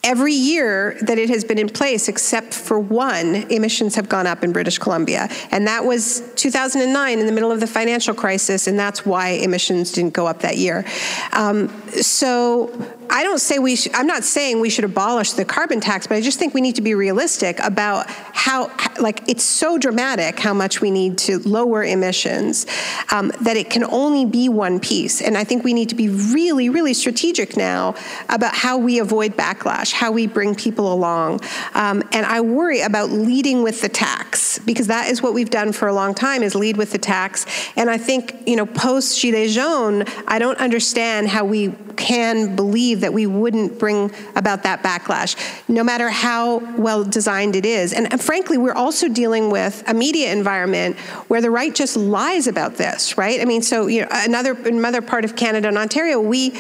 every 0.04 0.32
year 0.32 0.96
that 1.02 1.18
it 1.18 1.28
has 1.28 1.44
been 1.44 1.58
in 1.58 1.68
place, 1.68 2.08
except 2.08 2.54
for 2.54 2.78
one, 2.78 3.34
emissions 3.50 3.94
have 3.94 4.08
gone 4.08 4.26
up 4.26 4.42
in 4.42 4.52
British 4.52 4.78
Columbia. 4.78 5.28
And 5.50 5.66
that 5.66 5.84
was 5.84 6.32
2009 6.36 7.18
in 7.18 7.26
the 7.26 7.32
middle 7.32 7.50
of 7.50 7.60
the 7.60 7.66
financial 7.66 8.14
crisis, 8.14 8.66
and 8.66 8.78
that's 8.78 9.04
why 9.04 9.30
emissions 9.30 9.92
didn't 9.92 10.14
go 10.14 10.26
up 10.26 10.40
that 10.40 10.56
year. 10.56 10.84
Um, 11.32 11.68
so 11.90 12.68
I 13.10 13.22
don't 13.22 13.40
say 13.40 13.58
we 13.58 13.76
should, 13.76 13.94
I'm 13.94 14.06
not 14.06 14.24
saying 14.24 14.60
we 14.60 14.70
should 14.70 14.84
abolish 14.84 15.32
the 15.32 15.44
carbon 15.44 15.80
tax, 15.80 16.06
but 16.06 16.16
I 16.16 16.20
just 16.20 16.38
think 16.38 16.54
we 16.54 16.60
need 16.60 16.76
to 16.76 16.82
be 16.82 16.94
realistic 16.94 17.58
about 17.60 18.08
how, 18.08 18.70
like, 19.00 19.26
it's 19.28 19.44
so 19.44 19.78
dramatic 19.78 20.38
how 20.38 20.52
much 20.52 20.80
we 20.80 20.90
need 20.90 21.18
to 21.18 21.38
lower 21.40 21.82
emissions 21.82 22.66
um, 23.10 23.32
that 23.40 23.56
it 23.56 23.70
can 23.70 23.84
only 23.84 24.24
be 24.24 24.48
one 24.48 24.78
piece. 24.78 25.22
And 25.22 25.36
I 25.36 25.44
think 25.44 25.64
we 25.64 25.74
need 25.74 25.88
to 25.88 25.94
be 25.94 26.08
really, 26.08 26.68
really 26.68 26.94
strategic 26.94 27.56
now 27.56 27.94
about 28.28 28.54
how 28.54 28.76
we 28.76 28.98
avoid 28.98 29.36
backlash, 29.36 29.92
how 29.92 30.12
we 30.12 30.26
bring 30.26 30.54
people 30.54 30.92
along. 30.92 31.40
Um, 31.74 32.02
and 32.12 32.26
I 32.26 32.40
worry 32.40 32.80
about 32.80 33.10
leading 33.10 33.62
with 33.62 33.80
the 33.80 33.88
tax 33.88 34.58
because 34.58 34.88
that 34.88 35.08
is 35.08 35.22
what 35.22 35.34
we've 35.34 35.50
done 35.50 35.72
for 35.72 35.88
a 35.88 35.94
long 35.94 36.14
time 36.14 36.42
is 36.42 36.54
lead 36.54 36.76
with 36.76 36.92
the 36.92 36.98
tax. 36.98 37.46
And 37.76 37.88
I 37.88 37.96
think, 37.96 38.34
you 38.46 38.56
know, 38.56 38.66
post 38.66 39.18
Gilets 39.18 39.54
jaunes, 39.54 40.08
I 40.26 40.38
don't 40.38 40.58
understand 40.58 41.28
how 41.28 41.44
we 41.44 41.72
can 41.96 42.54
believe 42.54 42.97
that 42.98 43.12
we 43.12 43.26
wouldn't 43.26 43.78
bring 43.78 44.12
about 44.36 44.62
that 44.62 44.82
backlash, 44.82 45.36
no 45.68 45.82
matter 45.82 46.08
how 46.08 46.58
well 46.76 47.04
designed 47.04 47.56
it 47.56 47.66
is. 47.66 47.92
And, 47.92 48.12
and 48.12 48.20
frankly, 48.20 48.58
we're 48.58 48.74
also 48.74 49.08
dealing 49.08 49.50
with 49.50 49.82
a 49.86 49.94
media 49.94 50.32
environment 50.32 50.98
where 51.28 51.40
the 51.40 51.50
right 51.50 51.74
just 51.74 51.96
lies 51.96 52.46
about 52.46 52.76
this, 52.76 53.16
right? 53.18 53.40
I 53.40 53.44
mean, 53.44 53.62
so 53.62 53.86
you 53.86 54.02
know, 54.02 54.08
another 54.10 54.52
another 54.52 55.02
part 55.02 55.24
of 55.24 55.36
Canada 55.36 55.68
and 55.68 55.78
Ontario, 55.78 56.20
we 56.20 56.58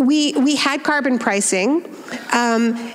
we 0.00 0.32
we 0.34 0.56
had 0.56 0.82
carbon 0.82 1.18
pricing. 1.18 1.84
Um, 2.32 2.94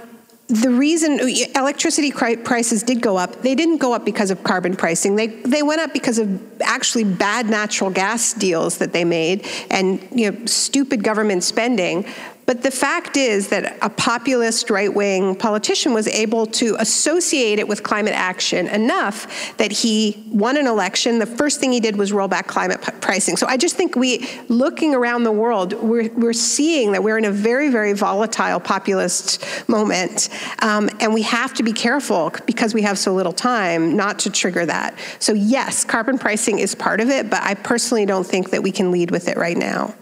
the 0.50 0.72
reason 0.72 1.20
electricity 1.56 2.12
prices 2.12 2.82
did 2.82 3.02
go 3.02 3.18
up, 3.18 3.44
they 3.44 3.54
didn't 3.54 3.78
go 3.78 3.94
up 3.94 4.04
because 4.04 4.32
of 4.32 4.44
carbon 4.44 4.76
pricing. 4.76 5.16
They 5.16 5.28
they 5.28 5.62
went 5.62 5.80
up 5.80 5.94
because 5.94 6.18
of 6.18 6.62
actually 6.62 7.04
bad 7.04 7.48
natural 7.48 7.92
gas 7.92 8.34
deals 8.34 8.80
that 8.80 8.92
they 8.92 9.06
made 9.06 9.46
and 9.70 10.06
you 10.12 10.32
know 10.32 10.46
stupid 10.46 11.04
government 11.04 11.44
spending. 11.44 12.04
But 12.50 12.64
the 12.64 12.72
fact 12.72 13.16
is 13.16 13.50
that 13.50 13.78
a 13.84 13.92
populist 13.92 14.72
right 14.72 14.92
wing 14.92 15.36
politician 15.36 15.94
was 15.94 16.08
able 16.08 16.48
to 16.48 16.76
associate 16.80 17.60
it 17.60 17.68
with 17.68 17.84
climate 17.84 18.16
action 18.16 18.66
enough 18.70 19.56
that 19.58 19.72
he 19.72 20.24
won 20.32 20.58
an 20.58 20.66
election. 20.66 21.20
The 21.20 21.28
first 21.28 21.60
thing 21.60 21.72
he 21.72 21.80
did 21.80 21.96
was 21.96 22.12
roll 22.12 22.28
back 22.28 22.48
climate 22.48 22.82
pricing. 23.02 23.38
So 23.38 23.46
I 23.46 23.56
just 23.56 23.76
think 23.76 23.96
we, 23.96 24.28
looking 24.48 24.96
around 24.96 25.26
the 25.26 25.32
world, 25.32 25.74
we're, 25.74 26.10
we're 26.14 26.34
seeing 26.34 26.94
that 26.94 27.04
we're 27.04 27.20
in 27.20 27.26
a 27.26 27.32
very, 27.32 27.70
very 27.70 27.94
volatile 27.94 28.60
populist 28.60 29.46
moment. 29.70 30.30
Um, 30.64 30.90
and 31.00 31.14
we 31.14 31.22
have 31.22 31.54
to 31.54 31.62
be 31.62 31.72
careful 31.72 32.34
because 32.48 32.74
we 32.74 32.82
have 32.82 32.98
so 32.98 33.14
little 33.14 33.32
time 33.32 33.96
not 33.96 34.18
to 34.22 34.32
trigger 34.32 34.66
that. 34.66 34.98
So, 35.20 35.34
yes, 35.34 35.86
carbon 35.86 36.18
pricing 36.18 36.58
is 36.58 36.74
part 36.74 37.00
of 37.00 37.10
it, 37.10 37.30
but 37.30 37.44
I 37.44 37.54
personally 37.54 38.08
don't 38.08 38.26
think 38.26 38.50
that 38.50 38.64
we 38.64 38.72
can 38.72 38.90
lead 38.90 39.12
with 39.12 39.28
it 39.28 39.38
right 39.38 39.56
now. 39.56 39.94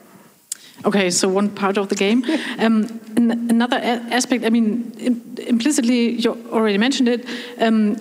Okay, 0.86 1.10
so 1.10 1.27
one 1.27 1.50
part 1.50 1.77
of 1.77 1.89
the 1.89 1.96
game. 1.96 2.24
Um, 2.60 3.00
another 3.15 3.77
aspect, 3.77 4.43
I 4.43 4.50
mean, 4.50 4.91
implicitly, 5.38 6.12
you 6.12 6.31
already 6.51 6.77
mentioned 6.77 7.07
it. 7.07 7.25
Um, 7.60 7.98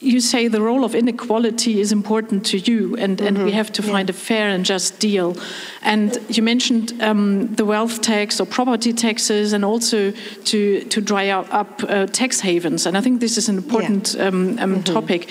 you 0.00 0.20
say 0.20 0.48
the 0.48 0.60
role 0.60 0.84
of 0.84 0.94
inequality 0.94 1.80
is 1.80 1.92
important 1.92 2.46
to 2.46 2.58
you, 2.58 2.96
and, 2.96 3.20
and 3.20 3.36
mm-hmm. 3.36 3.46
we 3.46 3.52
have 3.52 3.72
to 3.72 3.82
yeah. 3.82 3.92
find 3.92 4.10
a 4.10 4.12
fair 4.12 4.48
and 4.48 4.64
just 4.64 4.98
deal. 4.98 5.36
And 5.82 6.18
you 6.28 6.42
mentioned 6.42 7.00
um, 7.02 7.54
the 7.54 7.64
wealth 7.64 8.00
tax 8.00 8.40
or 8.40 8.46
property 8.46 8.92
taxes, 8.92 9.52
and 9.52 9.64
also 9.64 10.10
to 10.10 10.84
to 10.84 11.00
dry 11.00 11.28
up 11.30 11.82
uh, 11.88 12.06
tax 12.06 12.40
havens. 12.40 12.86
And 12.86 12.96
I 12.96 13.00
think 13.00 13.20
this 13.20 13.36
is 13.36 13.48
an 13.48 13.56
important 13.56 14.14
yeah. 14.14 14.26
um, 14.26 14.58
um, 14.58 14.74
mm-hmm. 14.74 14.82
topic 14.82 15.28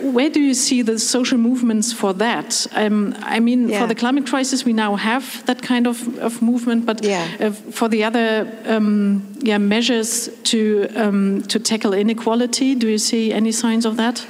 where 0.00 0.30
do 0.30 0.40
you 0.40 0.54
see 0.54 0.82
the 0.82 0.98
social 0.98 1.38
movements 1.38 1.92
for 1.92 2.12
that? 2.14 2.66
Um, 2.72 3.14
I 3.20 3.40
mean, 3.40 3.68
yeah. 3.68 3.80
for 3.80 3.86
the 3.86 3.94
climate 3.94 4.26
crisis, 4.26 4.64
we 4.64 4.72
now 4.72 4.96
have 4.96 5.44
that 5.46 5.62
kind 5.62 5.86
of, 5.86 6.18
of 6.18 6.42
movement, 6.42 6.86
but 6.86 7.04
yeah. 7.04 7.28
uh, 7.40 7.50
for 7.50 7.88
the 7.88 8.04
other 8.04 8.50
um, 8.66 9.22
yeah, 9.40 9.58
measures 9.58 10.28
to, 10.44 10.88
um, 10.96 11.42
to 11.42 11.58
tackle 11.58 11.94
inequality, 11.94 12.74
do 12.74 12.88
you 12.88 12.98
see 12.98 13.32
any 13.32 13.52
signs 13.52 13.84
of 13.84 13.96
that? 13.96 14.26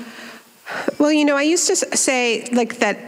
Well, 0.98 1.12
you 1.12 1.24
know, 1.24 1.36
I 1.36 1.42
used 1.42 1.66
to 1.68 1.76
say 1.76 2.46
like 2.52 2.78
that 2.78 3.07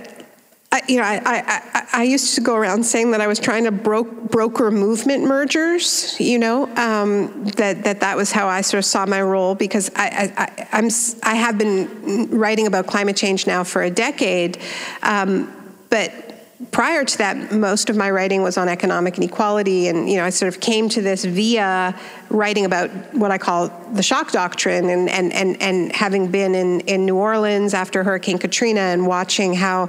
I, 0.73 0.83
you 0.87 0.99
know, 0.99 1.03
I, 1.03 1.21
I, 1.27 1.87
I, 1.93 2.03
used 2.05 2.37
to 2.37 2.41
go 2.41 2.55
around 2.55 2.85
saying 2.85 3.11
that 3.11 3.21
I 3.21 3.27
was 3.27 3.41
trying 3.41 3.65
to 3.65 3.73
bro- 3.73 4.05
broker 4.05 4.71
movement 4.71 5.25
mergers. 5.25 6.15
You 6.21 6.39
know, 6.39 6.69
um, 6.77 7.45
that 7.57 7.83
that 7.83 8.01
that 8.01 8.17
was 8.17 8.31
how 8.31 8.47
I 8.47 8.61
sort 8.61 8.79
of 8.79 8.85
saw 8.85 9.05
my 9.05 9.21
role 9.21 9.57
because 9.57 9.91
I, 9.97 10.33
I, 10.39 10.69
I'm 10.71 10.89
I 11.25 11.35
have 11.35 11.59
been 11.59 12.31
writing 12.31 12.69
about 12.69 12.87
climate 12.87 13.17
change 13.17 13.49
now 13.49 13.65
for 13.65 13.83
a 13.83 13.91
decade, 13.91 14.59
um, 15.03 15.53
but 15.91 16.31
prior 16.71 17.05
to 17.05 17.19
that, 17.19 17.53
most 17.53 17.91
of 17.91 17.97
my 17.97 18.11
writing 18.11 18.43
was 18.43 18.57
on 18.57 18.69
economic 18.69 19.17
inequality, 19.17 19.89
and 19.89 20.09
you 20.09 20.19
know, 20.19 20.25
I 20.25 20.31
sort 20.31 20.55
of 20.55 20.61
came 20.61 20.89
to 20.91 21.03
this 21.03 21.25
via 21.25 21.99
writing 22.29 22.65
about 22.65 22.91
what 23.13 23.31
I 23.31 23.39
call 23.39 23.69
the 23.93 24.03
shock 24.03 24.31
doctrine, 24.31 24.89
and 24.89 25.09
and 25.09 25.33
and, 25.33 25.61
and 25.61 25.93
having 25.93 26.31
been 26.31 26.55
in 26.55 26.81
in 26.81 27.07
New 27.07 27.17
Orleans 27.17 27.75
after 27.75 28.05
Hurricane 28.05 28.39
Katrina 28.39 28.81
and 28.81 29.07
watching 29.07 29.55
how 29.55 29.89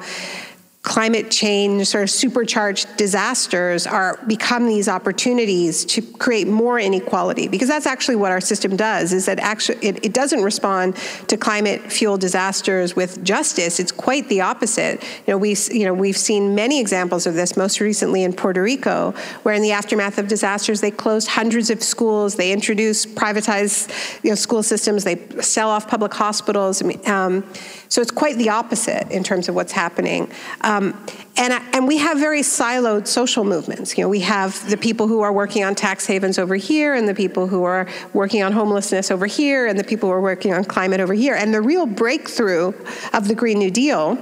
climate 0.84 1.30
change 1.30 1.86
sort 1.86 2.04
of 2.04 2.10
supercharged 2.10 2.98
disasters 2.98 3.86
are 3.86 4.20
become 4.26 4.66
these 4.66 4.88
opportunities 4.88 5.86
to 5.86 6.02
create 6.02 6.48
more 6.48 6.80
inequality. 6.80 7.48
Because 7.48 7.68
that's 7.68 7.86
actually 7.86 8.16
what 8.16 8.32
our 8.32 8.42
system 8.42 8.76
does 8.76 9.14
is 9.14 9.28
that 9.28 9.40
actually 9.40 9.78
it, 9.88 10.04
it 10.04 10.12
doesn't 10.12 10.42
respond 10.42 10.96
to 11.28 11.38
climate 11.38 11.92
fuel 11.92 12.18
disasters 12.18 12.96
with 12.96 13.24
justice. 13.24 13.80
It's 13.80 13.92
quite 13.92 14.28
the 14.28 14.42
opposite. 14.42 15.04
You 15.28 15.34
know 15.34 15.38
we 15.38 15.56
you 15.72 15.86
know 15.86 15.94
we've 15.94 16.18
seen 16.18 16.56
many 16.56 16.80
examples 16.80 17.28
of 17.28 17.36
this 17.36 17.56
most 17.56 17.80
recently 17.80 18.24
in 18.24 18.34
Puerto 18.34 18.64
Rico 18.64 19.12
where 19.44 19.54
in 19.54 19.62
the 19.62 19.74
aftermath 19.74 20.18
of 20.18 20.28
disasters 20.28 20.82
they 20.82 20.92
closed 20.92 21.28
hundreds 21.28 21.70
of 21.70 21.84
schools 21.84 22.36
they 22.36 22.52
introduced 22.52 23.14
privatized 23.14 23.92
you 24.24 24.32
know 24.32 24.36
school 24.36 24.64
systems 24.64 25.04
they 25.04 25.28
sell 25.42 25.70
off 25.70 25.88
public 25.88 26.14
hospitals. 26.14 26.82
Um, 27.08 27.44
so 27.88 28.02
it's 28.02 28.10
quite 28.10 28.38
the 28.38 28.50
opposite 28.50 29.12
in 29.12 29.22
terms 29.22 29.50
of 29.50 29.54
what's 29.54 29.74
happening. 29.74 30.32
Um, 30.72 31.06
and, 31.36 31.54
and 31.74 31.86
we 31.86 31.98
have 31.98 32.18
very 32.18 32.42
siloed 32.42 33.06
social 33.06 33.44
movements. 33.44 33.98
You 33.98 34.04
know, 34.06 34.10
we 34.10 34.22
have 34.22 34.70
the 34.70 34.78
people 34.78 35.08
who 35.08 35.22
are 35.22 35.34
working 35.34 35.66
on 35.66 35.76
tax 35.76 36.06
havens 36.06 36.40
over 36.40 36.56
here, 36.56 36.94
and 36.94 37.08
the 37.08 37.14
people 37.14 37.48
who 37.48 37.64
are 37.64 37.88
working 38.14 38.42
on 38.42 38.54
homelessness 38.54 39.12
over 39.12 39.26
here, 39.26 39.68
and 39.68 39.78
the 39.78 39.84
people 39.84 40.08
who 40.08 40.14
are 40.14 40.22
working 40.22 40.54
on 40.54 40.64
climate 40.64 41.02
over 41.02 41.14
here. 41.14 41.36
And 41.36 41.54
the 41.54 41.62
real 41.62 41.86
breakthrough 41.86 42.74
of 43.12 43.28
the 43.28 43.36
Green 43.36 43.60
New 43.60 43.72
Deal 43.72 44.18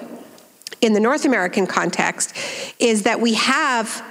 in 0.81 0.93
the 0.93 0.99
North 0.99 1.25
American 1.25 1.67
context 1.67 2.35
is 2.79 3.03
that 3.03 3.19
we 3.19 3.35
have 3.35 4.03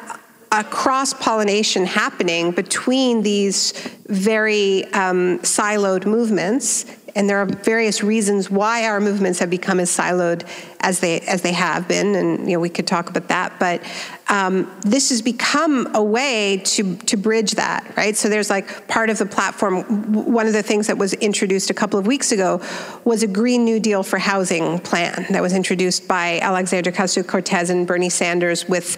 a 0.53 0.63
cross 0.63 1.13
pollination 1.15 1.87
happening 1.87 2.53
between 2.53 3.23
these 3.23 3.73
very 4.07 4.85
um, 4.93 5.39
siloed 5.41 6.07
movements 6.07 6.87
and 7.19 7.29
there 7.29 7.39
are 7.39 7.47
various 7.47 8.01
reasons 8.05 8.49
why 8.49 8.87
our 8.87 9.01
movements 9.01 9.41
have 9.41 9.51
become 9.51 9.81
as 9.81 9.91
siloed 9.91 10.47
as 10.79 11.01
they 11.01 11.19
as 11.23 11.43
they 11.43 11.53
have 11.53 11.89
been, 11.89 12.15
and 12.15 12.49
you 12.49 12.55
know 12.55 12.61
we 12.61 12.69
could 12.69 12.87
talk 12.87 13.11
about 13.11 13.27
that. 13.27 13.59
But 13.59 13.83
um, 14.29 14.73
this 14.83 15.11
has 15.11 15.21
become 15.21 15.93
a 15.97 16.03
way 16.03 16.63
to 16.65 16.97
to 16.97 17.17
bridge 17.17 17.53
that, 17.57 17.97
right? 17.97 18.17
So 18.17 18.29
there's 18.29 18.49
like 18.49 18.87
part 18.87 19.11
of 19.11 19.19
the 19.19 19.27
platform. 19.27 19.83
One 20.13 20.47
of 20.47 20.53
the 20.53 20.63
things 20.63 20.87
that 20.87 20.97
was 20.97 21.13
introduced 21.15 21.71
a 21.71 21.75
couple 21.75 21.99
of 21.99 22.07
weeks 22.07 22.31
ago 22.31 22.63
was 23.05 23.25
a 23.25 23.27
Green 23.27 23.65
New 23.65 23.81
Deal 23.81 24.05
for 24.05 24.19
housing 24.19 24.79
plan 24.79 25.27
that 25.31 25.43
was 25.43 25.53
introduced 25.53 26.07
by 26.07 26.39
Alexandria 26.39 26.95
Ocasio 26.95 27.27
Cortez 27.27 27.69
and 27.69 27.85
Bernie 27.85 28.11
Sanders 28.11 28.69
with 28.69 28.97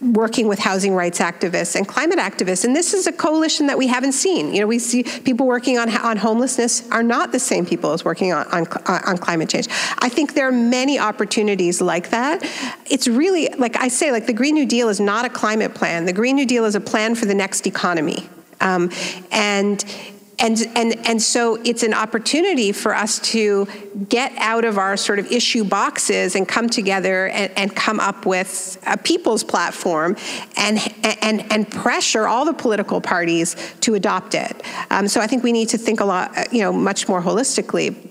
working 0.00 0.48
with 0.48 0.58
housing 0.58 0.94
rights 0.94 1.18
activists 1.18 1.76
and 1.76 1.86
climate 1.86 2.18
activists. 2.18 2.64
And 2.64 2.74
this 2.74 2.92
is 2.94 3.06
a 3.06 3.12
coalition 3.12 3.66
that 3.66 3.78
we 3.78 3.86
haven't 3.86 4.12
seen. 4.12 4.52
You 4.52 4.60
know, 4.60 4.66
we 4.66 4.78
see 4.78 5.02
people 5.02 5.46
working 5.46 5.78
on, 5.78 5.90
on 5.96 6.16
homelessness 6.16 6.90
are 6.90 7.02
not 7.02 7.32
the 7.32 7.38
same 7.38 7.64
people 7.64 7.92
as 7.92 8.04
working 8.04 8.32
on, 8.32 8.46
on, 8.48 8.66
on 8.86 9.18
climate 9.18 9.48
change. 9.48 9.68
I 9.98 10.08
think 10.08 10.34
there 10.34 10.48
are 10.48 10.52
many 10.52 10.98
opportunities 10.98 11.80
like 11.80 12.10
that. 12.10 12.42
It's 12.90 13.08
really, 13.08 13.48
like 13.58 13.76
I 13.76 13.88
say, 13.88 14.12
like 14.12 14.26
the 14.26 14.32
Green 14.32 14.54
New 14.54 14.66
Deal 14.66 14.88
is 14.88 15.00
not 15.00 15.24
a 15.24 15.30
climate 15.30 15.74
plan. 15.74 16.04
The 16.04 16.12
Green 16.12 16.36
New 16.36 16.46
Deal 16.46 16.64
is 16.64 16.74
a 16.74 16.80
plan 16.80 17.14
for 17.14 17.26
the 17.26 17.34
next 17.34 17.66
economy. 17.66 18.28
Um, 18.60 18.90
and 19.32 19.84
and, 20.42 20.60
and, 20.74 21.06
and 21.06 21.22
so 21.22 21.54
it's 21.64 21.84
an 21.84 21.94
opportunity 21.94 22.72
for 22.72 22.94
us 22.94 23.20
to 23.30 23.68
get 24.08 24.32
out 24.38 24.64
of 24.64 24.76
our 24.76 24.96
sort 24.96 25.20
of 25.20 25.30
issue 25.30 25.62
boxes 25.62 26.34
and 26.34 26.48
come 26.48 26.68
together 26.68 27.28
and, 27.28 27.52
and 27.56 27.76
come 27.76 28.00
up 28.00 28.26
with 28.26 28.82
a 28.84 28.98
people's 28.98 29.44
platform 29.44 30.16
and, 30.56 30.80
and, 31.22 31.50
and 31.52 31.70
pressure 31.70 32.26
all 32.26 32.44
the 32.44 32.52
political 32.52 33.00
parties 33.00 33.54
to 33.82 33.94
adopt 33.94 34.34
it. 34.34 34.60
Um, 34.90 35.06
so 35.06 35.20
I 35.20 35.28
think 35.28 35.44
we 35.44 35.52
need 35.52 35.68
to 35.68 35.78
think 35.78 36.00
a 36.00 36.04
lot, 36.04 36.52
you 36.52 36.60
know, 36.60 36.72
much 36.72 37.08
more 37.08 37.22
holistically 37.22 38.08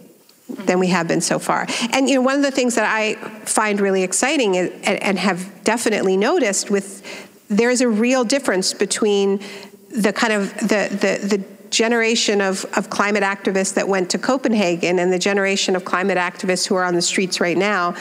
than 0.47 0.79
we 0.79 0.87
have 0.87 1.09
been 1.09 1.21
so 1.21 1.37
far. 1.37 1.67
And 1.91 2.09
you 2.09 2.15
know, 2.15 2.21
one 2.21 2.37
of 2.37 2.43
the 2.43 2.51
things 2.51 2.75
that 2.75 2.85
I 2.85 3.15
find 3.45 3.81
really 3.81 4.03
exciting 4.03 4.55
is, 4.55 4.71
and, 4.83 5.03
and 5.03 5.19
have 5.19 5.63
definitely 5.63 6.15
noticed 6.15 6.69
with 6.69 7.03
there's 7.49 7.81
a 7.81 7.89
real 7.89 8.23
difference 8.23 8.73
between 8.73 9.41
the 9.89 10.13
kind 10.13 10.31
of 10.31 10.53
the 10.59 10.87
the 10.89 11.37
the 11.37 11.60
generation 11.71 12.41
of, 12.41 12.65
of 12.77 12.89
climate 12.89 13.23
activists 13.23 13.73
that 13.73 13.87
went 13.87 14.09
to 14.11 14.19
Copenhagen 14.19 14.99
and 14.99 15.11
the 15.11 15.17
generation 15.17 15.75
of 15.75 15.85
climate 15.85 16.17
activists 16.17 16.67
who 16.67 16.75
are 16.75 16.83
on 16.83 16.93
the 16.93 17.01
streets 17.01 17.39
right 17.39 17.57
now, 17.57 17.95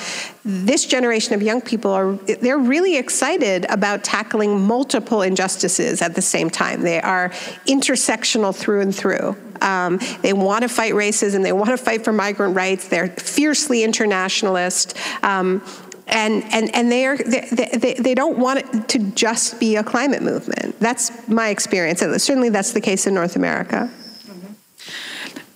this 0.45 0.85
generation 0.85 1.35
of 1.35 1.43
young 1.43 1.61
people 1.61 1.93
are 1.93 2.15
they're 2.15 2.59
really 2.59 2.97
excited 2.97 3.65
about 3.71 4.03
tackling 4.03 4.61
multiple 4.61 5.23
injustices 5.23 6.03
at 6.03 6.15
the 6.15 6.23
same 6.23 6.51
time. 6.51 6.83
They 6.83 7.01
are 7.01 7.31
intersectional 7.67 8.55
through 8.55 8.81
and 8.81 8.95
through. 8.95 9.37
Um, 9.63 10.01
they 10.23 10.33
want 10.33 10.63
to 10.63 10.69
fight 10.69 10.95
racism. 10.95 11.43
They 11.43 11.53
want 11.53 11.71
to 11.71 11.77
fight 11.77 12.05
for 12.05 12.13
migrant 12.13 12.57
rights. 12.57 12.89
They're 12.89 13.09
fiercely 13.09 13.85
internationalist. 13.85 14.97
Um, 15.23 15.63
and 16.11 16.45
and 16.53 16.75
and 16.75 16.91
they 16.91 17.07
are 17.07 17.17
they, 17.17 17.49
they, 17.73 17.95
they, 17.95 18.15
don't 18.15 18.39
want 18.39 18.59
it 18.61 18.89
to 18.89 18.99
just 19.15 19.61
be 19.61 19.77
a 19.77 19.85
climate 19.85 20.23
movement. 20.23 20.79
That's 20.81 21.29
my 21.29 21.49
experience. 21.49 22.03
And 22.03 22.21
certainly, 22.21 22.51
that's 22.51 22.73
the 22.73 22.81
case 22.81 23.07
in 23.07 23.15
North 23.15 23.37
America. 23.37 23.91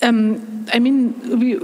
Um, 0.03 0.67
I 0.73 0.79
mean, 0.79 1.15
we, 1.41 1.55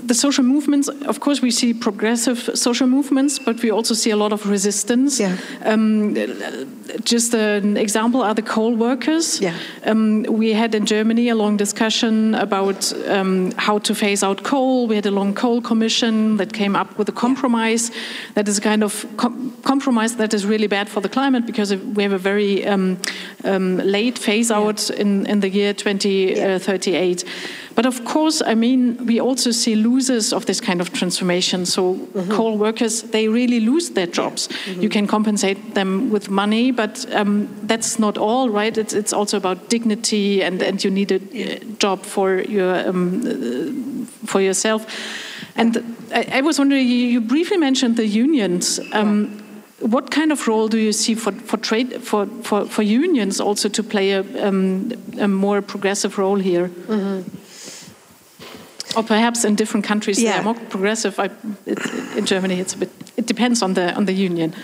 the 0.00 0.14
social 0.14 0.44
movements, 0.44 0.88
of 0.88 1.18
course, 1.18 1.42
we 1.42 1.50
see 1.50 1.74
progressive 1.74 2.38
social 2.54 2.86
movements, 2.86 3.38
but 3.38 3.60
we 3.62 3.70
also 3.70 3.94
see 3.94 4.10
a 4.10 4.16
lot 4.16 4.32
of 4.32 4.48
resistance. 4.48 5.18
Yeah. 5.18 5.36
Um, 5.64 6.14
just 7.04 7.34
an 7.34 7.76
example 7.76 8.22
are 8.22 8.34
the 8.34 8.42
coal 8.42 8.74
workers. 8.74 9.40
Yeah. 9.40 9.54
Um, 9.84 10.22
we 10.22 10.52
had 10.52 10.74
in 10.74 10.86
Germany 10.86 11.28
a 11.28 11.34
long 11.34 11.56
discussion 11.56 12.34
about 12.34 12.92
um, 13.08 13.52
how 13.56 13.78
to 13.78 13.94
phase 13.94 14.22
out 14.22 14.42
coal. 14.42 14.86
We 14.86 14.96
had 14.96 15.06
a 15.06 15.10
long 15.10 15.34
coal 15.34 15.60
commission 15.60 16.36
that 16.36 16.52
came 16.52 16.76
up 16.76 16.98
with 16.98 17.08
a 17.08 17.12
compromise 17.12 17.90
that 18.34 18.48
is 18.48 18.58
a 18.58 18.60
kind 18.60 18.82
of 18.82 19.06
com 19.16 19.50
compromise 19.62 20.16
that 20.16 20.32
is 20.32 20.46
really 20.46 20.66
bad 20.66 20.88
for 20.88 21.00
the 21.00 21.08
climate 21.08 21.44
because 21.46 21.74
we 21.74 22.02
have 22.02 22.12
a 22.12 22.18
very 22.18 22.66
um, 22.66 22.98
um, 23.44 23.76
late 23.78 24.18
phase 24.18 24.50
out 24.50 24.88
yeah. 24.88 24.96
in, 24.96 25.26
in 25.26 25.40
the 25.40 25.48
year 25.48 25.74
2038. 25.74 27.24
Yeah. 27.24 27.30
But 27.74 27.86
of 27.86 28.04
course, 28.04 28.42
I 28.42 28.54
mean, 28.54 29.06
we 29.06 29.20
also 29.20 29.52
see 29.52 29.74
losers 29.74 30.32
of 30.32 30.44
this 30.46 30.60
kind 30.60 30.80
of 30.80 30.92
transformation. 30.92 31.64
So 31.66 31.94
mm-hmm. 31.94 32.30
coal 32.30 32.58
workers, 32.58 33.02
they 33.02 33.28
really 33.28 33.60
lose 33.60 33.90
their 33.90 34.06
jobs. 34.06 34.48
Mm-hmm. 34.48 34.82
You 34.82 34.88
can 34.88 35.06
compensate 35.06 35.74
them 35.74 36.10
with 36.10 36.28
money, 36.28 36.72
but 36.80 37.04
um, 37.12 37.46
that's 37.66 37.98
not 37.98 38.16
all, 38.16 38.48
right? 38.48 38.78
It's, 38.78 38.94
it's 38.94 39.12
also 39.12 39.36
about 39.36 39.68
dignity, 39.68 40.42
and, 40.42 40.62
and 40.62 40.82
you 40.82 40.90
need 40.90 41.12
a 41.12 41.18
job 41.78 42.06
for 42.06 42.40
your 42.40 42.88
um, 42.88 44.06
for 44.24 44.40
yourself. 44.40 44.86
And 45.56 45.76
I, 46.14 46.38
I, 46.38 46.40
was 46.40 46.58
wondering, 46.58 46.88
you 46.88 47.20
briefly 47.20 47.58
mentioned 47.58 47.98
the 47.98 48.06
unions. 48.06 48.80
Um, 48.92 49.42
what 49.80 50.10
kind 50.10 50.32
of 50.32 50.48
role 50.48 50.68
do 50.68 50.78
you 50.78 50.92
see 50.92 51.14
for, 51.14 51.32
for 51.32 51.58
trade 51.58 52.02
for, 52.02 52.26
for, 52.42 52.64
for 52.64 52.82
unions 52.82 53.40
also 53.40 53.68
to 53.68 53.82
play 53.82 54.12
a, 54.12 54.22
um, 54.48 54.90
a 55.18 55.28
more 55.28 55.60
progressive 55.60 56.16
role 56.16 56.40
here? 56.40 56.68
Mm-hmm. 56.68 57.22
Or 58.98 59.02
perhaps 59.02 59.44
in 59.44 59.54
different 59.54 59.84
countries 59.86 60.18
yeah. 60.18 60.32
they 60.32 60.38
are 60.38 60.44
more 60.44 60.54
progressive. 60.70 61.20
I, 61.20 61.28
it, 61.66 61.78
in 62.16 62.24
Germany, 62.24 62.58
it's 62.58 62.72
a 62.72 62.78
bit. 62.78 62.90
It 63.18 63.26
depends 63.26 63.60
on 63.62 63.74
the 63.74 63.94
on 63.94 64.06
the 64.06 64.14
union. 64.14 64.54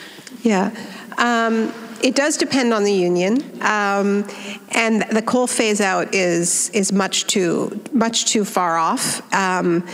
Yeah. 0.43 0.71
Um, 1.19 1.73
it 2.03 2.15
does 2.15 2.37
depend 2.37 2.73
on 2.73 2.85
the 2.85 2.93
union, 2.93 3.43
um, 3.63 4.29
and 4.71 5.03
the 5.11 5.23
coal 5.25 5.47
phase 5.47 5.81
out 5.81 6.15
is 6.15 6.71
is 6.71 6.93
much 6.93 7.27
too 7.27 7.81
much 7.93 8.27
too 8.27 8.45
far 8.45 8.77
off. 8.77 9.21
Um, 9.35 9.87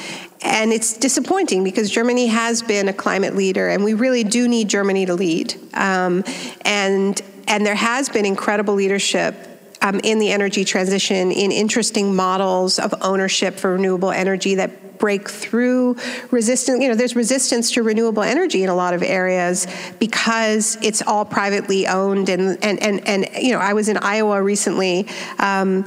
and 0.44 0.72
it's 0.72 0.96
disappointing 0.96 1.62
because 1.62 1.90
Germany 1.90 2.26
has 2.26 2.62
been 2.62 2.88
a 2.88 2.92
climate 2.92 3.36
leader, 3.36 3.68
and 3.68 3.84
we 3.84 3.94
really 3.94 4.24
do 4.24 4.48
need 4.48 4.68
Germany 4.68 5.06
to 5.06 5.14
lead. 5.14 5.54
Um, 5.74 6.24
and 6.62 7.20
and 7.46 7.64
there 7.64 7.74
has 7.74 8.08
been 8.08 8.26
incredible 8.26 8.74
leadership 8.74 9.34
um, 9.82 10.00
in 10.02 10.18
the 10.18 10.30
energy 10.30 10.64
transition 10.64 11.30
in 11.32 11.52
interesting 11.52 12.14
models 12.14 12.78
of 12.78 12.94
ownership 13.02 13.54
for 13.54 13.72
renewable 13.72 14.10
energy 14.10 14.54
that 14.56 14.70
break 15.02 15.28
through 15.28 15.96
resistance. 16.30 16.80
You 16.80 16.88
know, 16.88 16.94
there's 16.94 17.16
resistance 17.16 17.72
to 17.72 17.82
renewable 17.82 18.22
energy 18.22 18.62
in 18.62 18.70
a 18.70 18.74
lot 18.76 18.94
of 18.94 19.02
areas 19.02 19.66
because 19.98 20.78
it's 20.80 21.02
all 21.02 21.24
privately 21.24 21.88
owned. 21.88 22.28
And 22.28 22.56
and 22.62 22.80
and, 22.80 23.08
and 23.08 23.28
you 23.36 23.50
know, 23.50 23.58
I 23.58 23.72
was 23.72 23.88
in 23.88 23.96
Iowa 23.96 24.40
recently. 24.40 25.08
Um, 25.40 25.84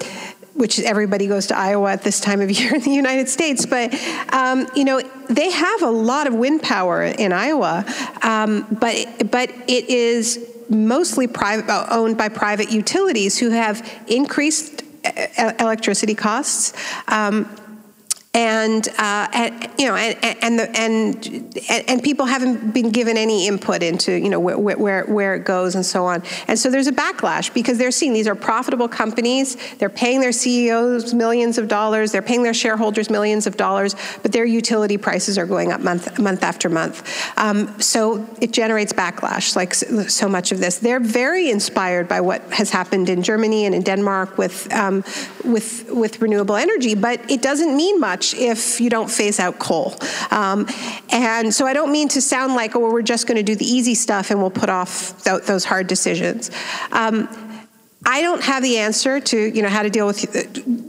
which 0.56 0.80
everybody 0.80 1.28
goes 1.28 1.48
to 1.48 1.58
Iowa 1.58 1.92
at 1.92 2.02
this 2.02 2.22
time 2.22 2.40
of 2.40 2.50
year 2.60 2.76
in 2.76 2.82
the 2.82 2.92
United 2.92 3.28
States. 3.28 3.66
But, 3.66 3.94
um, 4.34 4.68
you 4.74 4.86
know, 4.86 5.02
they 5.30 5.52
have 5.52 5.82
a 5.82 5.90
lot 5.90 6.28
of 6.28 6.34
wind 6.34 6.62
power 6.62 7.04
in 7.04 7.34
Iowa, 7.34 7.84
um, 8.22 8.66
but, 8.80 9.30
but 9.30 9.50
it 9.68 9.90
is 9.90 10.40
mostly 10.70 11.28
private, 11.28 11.70
uh, 11.70 11.88
owned 11.92 12.18
by 12.18 12.30
private 12.30 12.72
utilities 12.72 13.38
who 13.38 13.50
have 13.50 13.86
increased 14.08 14.84
uh, 15.04 15.52
electricity 15.60 16.16
costs. 16.16 16.72
Um, 17.10 17.54
and, 18.36 18.86
uh, 18.98 19.50
you 19.80 19.88
know, 19.88 19.96
and 19.96 20.18
and, 20.44 20.60
the, 20.60 20.70
and 20.78 21.64
and 21.88 22.04
people 22.04 22.26
haven't 22.26 22.74
been 22.74 22.92
given 22.92 23.16
any 23.16 23.48
input 23.48 23.82
into 23.82 24.12
you 24.12 24.28
know 24.30 24.42
where, 24.42 24.58
where 24.58 25.06
where 25.06 25.36
it 25.36 25.46
goes 25.46 25.74
and 25.74 25.86
so 25.86 26.06
on. 26.06 26.22
And 26.50 26.60
so 26.60 26.70
there's 26.70 26.88
a 26.88 26.92
backlash 26.92 27.54
because 27.54 27.78
they're 27.78 27.92
seeing 27.92 28.12
these 28.12 28.28
are 28.28 28.36
profitable 28.36 28.90
companies. 28.90 29.56
They're 29.78 29.90
paying 29.90 30.20
their 30.20 30.34
CEOs 30.34 31.14
millions 31.14 31.58
of 31.58 31.70
dollars. 31.70 32.12
They're 32.12 32.22
paying 32.22 32.44
their 32.44 32.54
shareholders 32.54 33.10
millions 33.10 33.48
of 33.48 33.56
dollars, 33.56 33.96
but 34.22 34.34
their 34.34 34.46
utility 34.46 34.98
prices 34.98 35.38
are 35.38 35.46
going 35.46 35.72
up 35.72 35.80
month 35.80 36.20
month 36.20 36.44
after 36.44 36.68
month. 36.70 37.08
Um, 37.38 37.80
so 37.80 38.28
it 38.42 38.52
generates 38.52 38.92
backlash, 38.92 39.56
like 39.56 39.74
so 39.74 40.28
much 40.28 40.52
of 40.52 40.60
this. 40.60 40.80
They're 40.80 41.00
very 41.00 41.50
inspired 41.50 42.10
by 42.10 42.20
what 42.20 42.42
has 42.52 42.70
happened 42.70 43.10
in 43.10 43.24
Germany 43.24 43.66
and 43.66 43.74
in 43.74 43.82
Denmark 43.82 44.38
with 44.38 44.72
um, 44.74 45.06
with 45.46 45.90
with 45.90 46.22
renewable 46.22 46.58
energy, 46.58 46.96
but 46.96 47.22
it 47.32 47.42
doesn't 47.42 47.74
mean 47.78 47.98
much 48.02 48.25
much 48.34 48.42
if 48.42 48.80
you 48.82 48.90
don't 48.90 49.10
phase 49.10 49.40
out 49.40 49.60
coal. 49.60 49.96
Um, 50.32 50.68
and 51.10 51.54
so 51.54 51.66
I 51.66 51.74
don't 51.74 51.92
mean 51.92 52.08
to 52.10 52.22
sound 52.22 52.56
like, 52.56 52.76
oh, 52.76 52.80
well, 52.80 52.92
we're 52.92 53.02
just 53.02 53.28
going 53.28 53.38
to 53.38 53.44
do 53.44 53.56
the 53.56 53.66
easy 53.66 53.96
stuff 53.96 54.32
and 54.32 54.40
we'll 54.40 54.50
put 54.50 54.70
off 54.70 55.24
th- 55.24 55.44
those 55.44 55.66
hard 55.66 55.88
decisions. 55.88 56.52
Um, 56.92 57.28
I 58.08 58.22
don't 58.22 58.44
have 58.44 58.62
the 58.62 58.78
answer 58.78 59.20
to 59.20 59.38
you 59.38 59.64
know 59.64 59.70
how 59.70 59.82
to 59.82 59.90
deal 59.90 60.06
with 60.06 60.24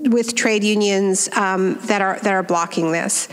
with 0.05 0.35
trade 0.35 0.62
unions 0.62 1.31
um, 1.35 1.79
that 1.85 2.03
are 2.03 2.18
that 2.20 2.33
are 2.35 2.42
blocking 2.42 2.92
this. 2.92 3.29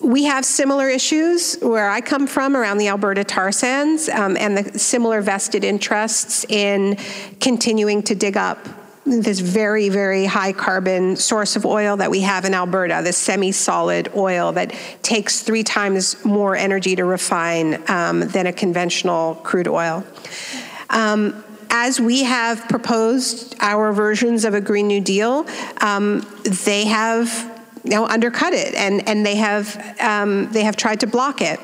We 0.00 0.24
have 0.24 0.44
similar 0.44 0.88
issues 0.88 1.56
where 1.60 1.90
I 1.90 2.00
come 2.00 2.28
from 2.28 2.56
around 2.56 2.78
the 2.78 2.88
Alberta 2.88 3.24
tar 3.24 3.50
sands 3.50 4.08
um, 4.08 4.36
and 4.36 4.56
the 4.56 4.78
similar 4.78 5.20
vested 5.20 5.64
interests 5.64 6.44
in 6.48 6.96
continuing 7.40 8.04
to 8.04 8.14
dig 8.14 8.36
up 8.36 8.68
this 9.04 9.40
very, 9.40 9.88
very 9.88 10.26
high 10.26 10.52
carbon 10.52 11.16
source 11.16 11.56
of 11.56 11.66
oil 11.66 11.96
that 11.96 12.10
we 12.10 12.20
have 12.20 12.44
in 12.44 12.54
Alberta, 12.54 13.00
this 13.02 13.16
semi 13.16 13.52
solid 13.52 14.10
oil 14.14 14.52
that 14.52 14.72
takes 15.02 15.40
three 15.40 15.62
times 15.62 16.24
more 16.24 16.54
energy 16.54 16.94
to 16.96 17.04
refine 17.04 17.82
um, 17.90 18.20
than 18.20 18.46
a 18.46 18.52
conventional 18.52 19.34
crude 19.36 19.68
oil. 19.68 20.04
Um, 20.90 21.44
as 21.70 22.00
we 22.00 22.22
have 22.22 22.68
proposed 22.68 23.56
our 23.60 23.92
versions 23.92 24.44
of 24.44 24.54
a 24.54 24.60
Green 24.60 24.86
New 24.86 25.00
Deal, 25.00 25.46
um, 25.80 26.20
they 26.64 26.84
have 26.84 27.50
you 27.84 28.04
undercut 28.04 28.52
it 28.52 28.74
and, 28.74 29.08
and 29.08 29.26
they, 29.26 29.36
have, 29.36 29.96
um, 30.00 30.50
they 30.52 30.62
have 30.62 30.76
tried 30.76 31.00
to 31.00 31.06
block 31.06 31.40
it. 31.40 31.58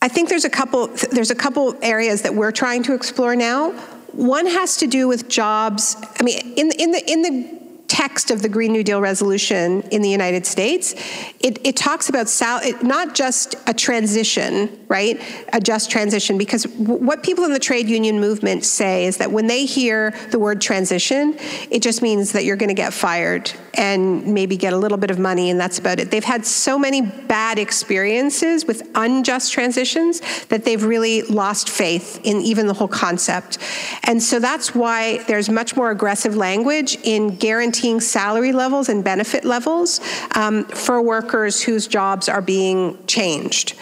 I 0.00 0.08
think 0.08 0.28
there's 0.28 0.44
a 0.44 0.50
couple 0.50 0.88
there's 1.12 1.30
a 1.30 1.34
couple 1.36 1.76
areas 1.80 2.22
that 2.22 2.34
we're 2.34 2.50
trying 2.50 2.82
to 2.84 2.94
explore 2.94 3.36
now. 3.36 3.72
One 4.12 4.46
has 4.46 4.76
to 4.78 4.86
do 4.86 5.08
with 5.08 5.28
jobs. 5.28 5.96
I 6.18 6.22
mean, 6.22 6.38
in, 6.56 6.70
in 6.78 6.92
the 6.92 7.10
in 7.10 7.22
the 7.22 7.62
text 7.92 8.30
of 8.30 8.40
the 8.40 8.48
Green 8.48 8.72
New 8.72 8.82
Deal 8.82 9.02
resolution 9.02 9.82
in 9.90 10.00
the 10.00 10.08
United 10.08 10.46
States, 10.46 10.94
it, 11.40 11.58
it 11.62 11.76
talks 11.76 12.08
about 12.08 12.26
sal- 12.26 12.62
not 12.82 13.14
just 13.14 13.54
a 13.66 13.74
transition, 13.74 14.81
right? 14.92 15.20
A 15.52 15.60
just 15.60 15.90
transition, 15.90 16.38
because 16.38 16.62
what 16.76 17.22
people 17.22 17.44
in 17.44 17.52
the 17.52 17.64
trade 17.70 17.88
union 17.88 18.20
movement 18.20 18.64
say 18.64 19.06
is 19.06 19.16
that 19.16 19.32
when 19.32 19.46
they 19.46 19.64
hear 19.64 20.10
the 20.30 20.38
word 20.38 20.60
transition, 20.60 21.34
it 21.70 21.80
just 21.82 22.02
means 22.02 22.32
that 22.32 22.44
you're 22.44 22.60
going 22.64 22.68
to 22.76 22.82
get 22.84 22.92
fired 22.92 23.50
and 23.74 24.26
maybe 24.26 24.56
get 24.56 24.72
a 24.72 24.76
little 24.76 24.98
bit 24.98 25.10
of 25.10 25.18
money, 25.18 25.50
and 25.50 25.58
that's 25.58 25.78
about 25.78 25.98
it. 25.98 26.10
They've 26.10 26.22
had 26.36 26.44
so 26.44 26.78
many 26.78 27.00
bad 27.00 27.58
experiences 27.58 28.66
with 28.66 28.80
unjust 28.94 29.50
transitions 29.52 30.20
that 30.52 30.64
they've 30.64 30.84
really 30.84 31.22
lost 31.22 31.70
faith 31.70 32.20
in 32.22 32.36
even 32.42 32.66
the 32.66 32.74
whole 32.74 32.94
concept. 33.06 33.58
And 34.04 34.22
so 34.22 34.38
that's 34.38 34.74
why 34.74 35.22
there's 35.24 35.48
much 35.48 35.74
more 35.74 35.90
aggressive 35.90 36.36
language 36.36 36.98
in 37.02 37.36
guaranteeing 37.36 37.62
guaranteeing 37.62 38.00
salary 38.00 38.52
levels 38.52 38.88
and 38.88 39.04
benefit 39.04 39.44
levels 39.44 40.00
um, 40.34 40.64
for 40.64 41.00
workers 41.00 41.62
whose 41.62 41.86
jobs 41.86 42.28
are 42.28 42.42
being 42.42 42.98
changed. 43.06 43.74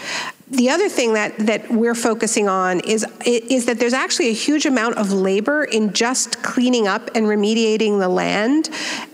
The 0.50 0.70
other 0.70 0.88
thing 0.88 1.14
that, 1.14 1.38
that 1.38 1.70
we're 1.70 1.94
focusing 1.94 2.48
on 2.48 2.80
is, 2.80 3.06
is 3.24 3.66
that 3.66 3.78
there's 3.78 3.92
actually 3.92 4.28
a 4.28 4.34
huge 4.34 4.66
amount 4.66 4.96
of 4.96 5.12
labor 5.12 5.62
in 5.62 5.92
just 5.92 6.42
cleaning 6.42 6.88
up 6.88 7.10
and 7.14 7.26
remediating 7.26 8.00
the 8.00 8.08
land 8.08 8.68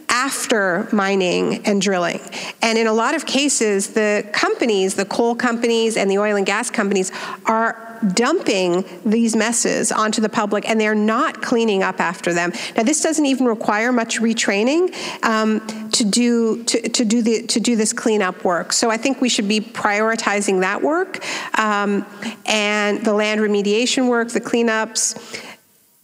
after 0.09 0.89
mining 0.93 1.67
and 1.67 1.83
drilling. 1.83 2.21
And 2.63 2.79
in 2.79 2.87
a 2.87 2.93
lot 2.93 3.15
of 3.15 3.27
cases, 3.27 3.89
the 3.89 4.27
companies, 4.33 4.95
the 4.95 5.05
coal 5.05 5.35
companies 5.35 5.99
and 5.99 6.11
the 6.11 6.17
oil 6.17 6.37
and 6.37 6.47
gas 6.47 6.71
companies, 6.71 7.13
are 7.45 7.86
dumping 8.15 8.85
these 9.05 9.37
messes 9.37 9.93
onto 9.93 10.21
the 10.21 10.29
public 10.29 10.69
and 10.69 10.81
they're 10.81 10.95
not 10.95 11.43
cleaning 11.43 11.83
up 11.83 12.01
after 12.01 12.33
them. 12.33 12.53
Now, 12.77 12.83
this 12.83 13.03
doesn't 13.03 13.27
even 13.27 13.47
require 13.47 13.93
much 13.93 14.21
retraining 14.21 14.95
um, 15.25 15.67
to 15.91 16.05
do 16.05 16.65
to, 16.65 16.89
to 16.89 17.05
do 17.05 17.23
the 17.23 17.47
to 17.47 17.61
do 17.61 17.77
this 17.77 17.93
cleanup 17.93 18.45
work. 18.45 18.73
So 18.73 18.91
I 18.91 18.97
think 18.97 19.21
we 19.21 19.29
should 19.29 19.49
be 19.49 19.61
prioritizing 19.61 20.61
that 20.61 20.83
work 20.83 21.25
um, 21.59 22.07
and 22.47 23.05
the 23.05 23.13
land 23.13 23.41
remediation 23.41 24.09
work, 24.09 24.31
the 24.31 24.41
cleanups. 24.41 25.43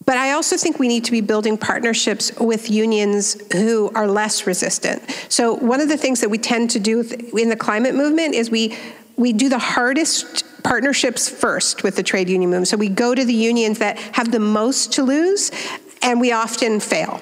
But 0.04 0.16
I 0.16 0.32
also 0.32 0.56
think 0.56 0.78
we 0.78 0.88
need 0.88 1.04
to 1.04 1.12
be 1.12 1.20
building 1.20 1.56
partnerships 1.56 2.32
with 2.38 2.68
unions 2.68 3.40
who 3.52 3.90
are 3.94 4.08
less 4.08 4.46
resistant. 4.46 5.02
So 5.28 5.54
one 5.54 5.80
of 5.80 5.88
the 5.88 5.96
things 5.96 6.20
that 6.20 6.28
we 6.28 6.38
tend 6.38 6.70
to 6.70 6.80
do 6.80 7.00
in 7.36 7.48
the 7.48 7.56
climate 7.56 7.94
movement 7.94 8.34
is 8.34 8.50
we 8.50 8.76
we 9.16 9.32
do 9.32 9.48
the 9.48 9.58
hardest 9.58 10.44
partnerships 10.62 11.28
first 11.28 11.82
with 11.82 11.96
the 11.96 12.02
trade 12.02 12.28
union 12.28 12.50
movement. 12.50 12.68
So 12.68 12.76
we 12.76 12.88
go 12.88 13.14
to 13.14 13.24
the 13.24 13.34
unions 13.34 13.78
that 13.78 13.98
have 13.98 14.30
the 14.30 14.40
most 14.40 14.92
to 14.94 15.02
lose, 15.02 15.50
and 16.02 16.20
we 16.20 16.32
often 16.32 16.80
fail. 16.80 17.20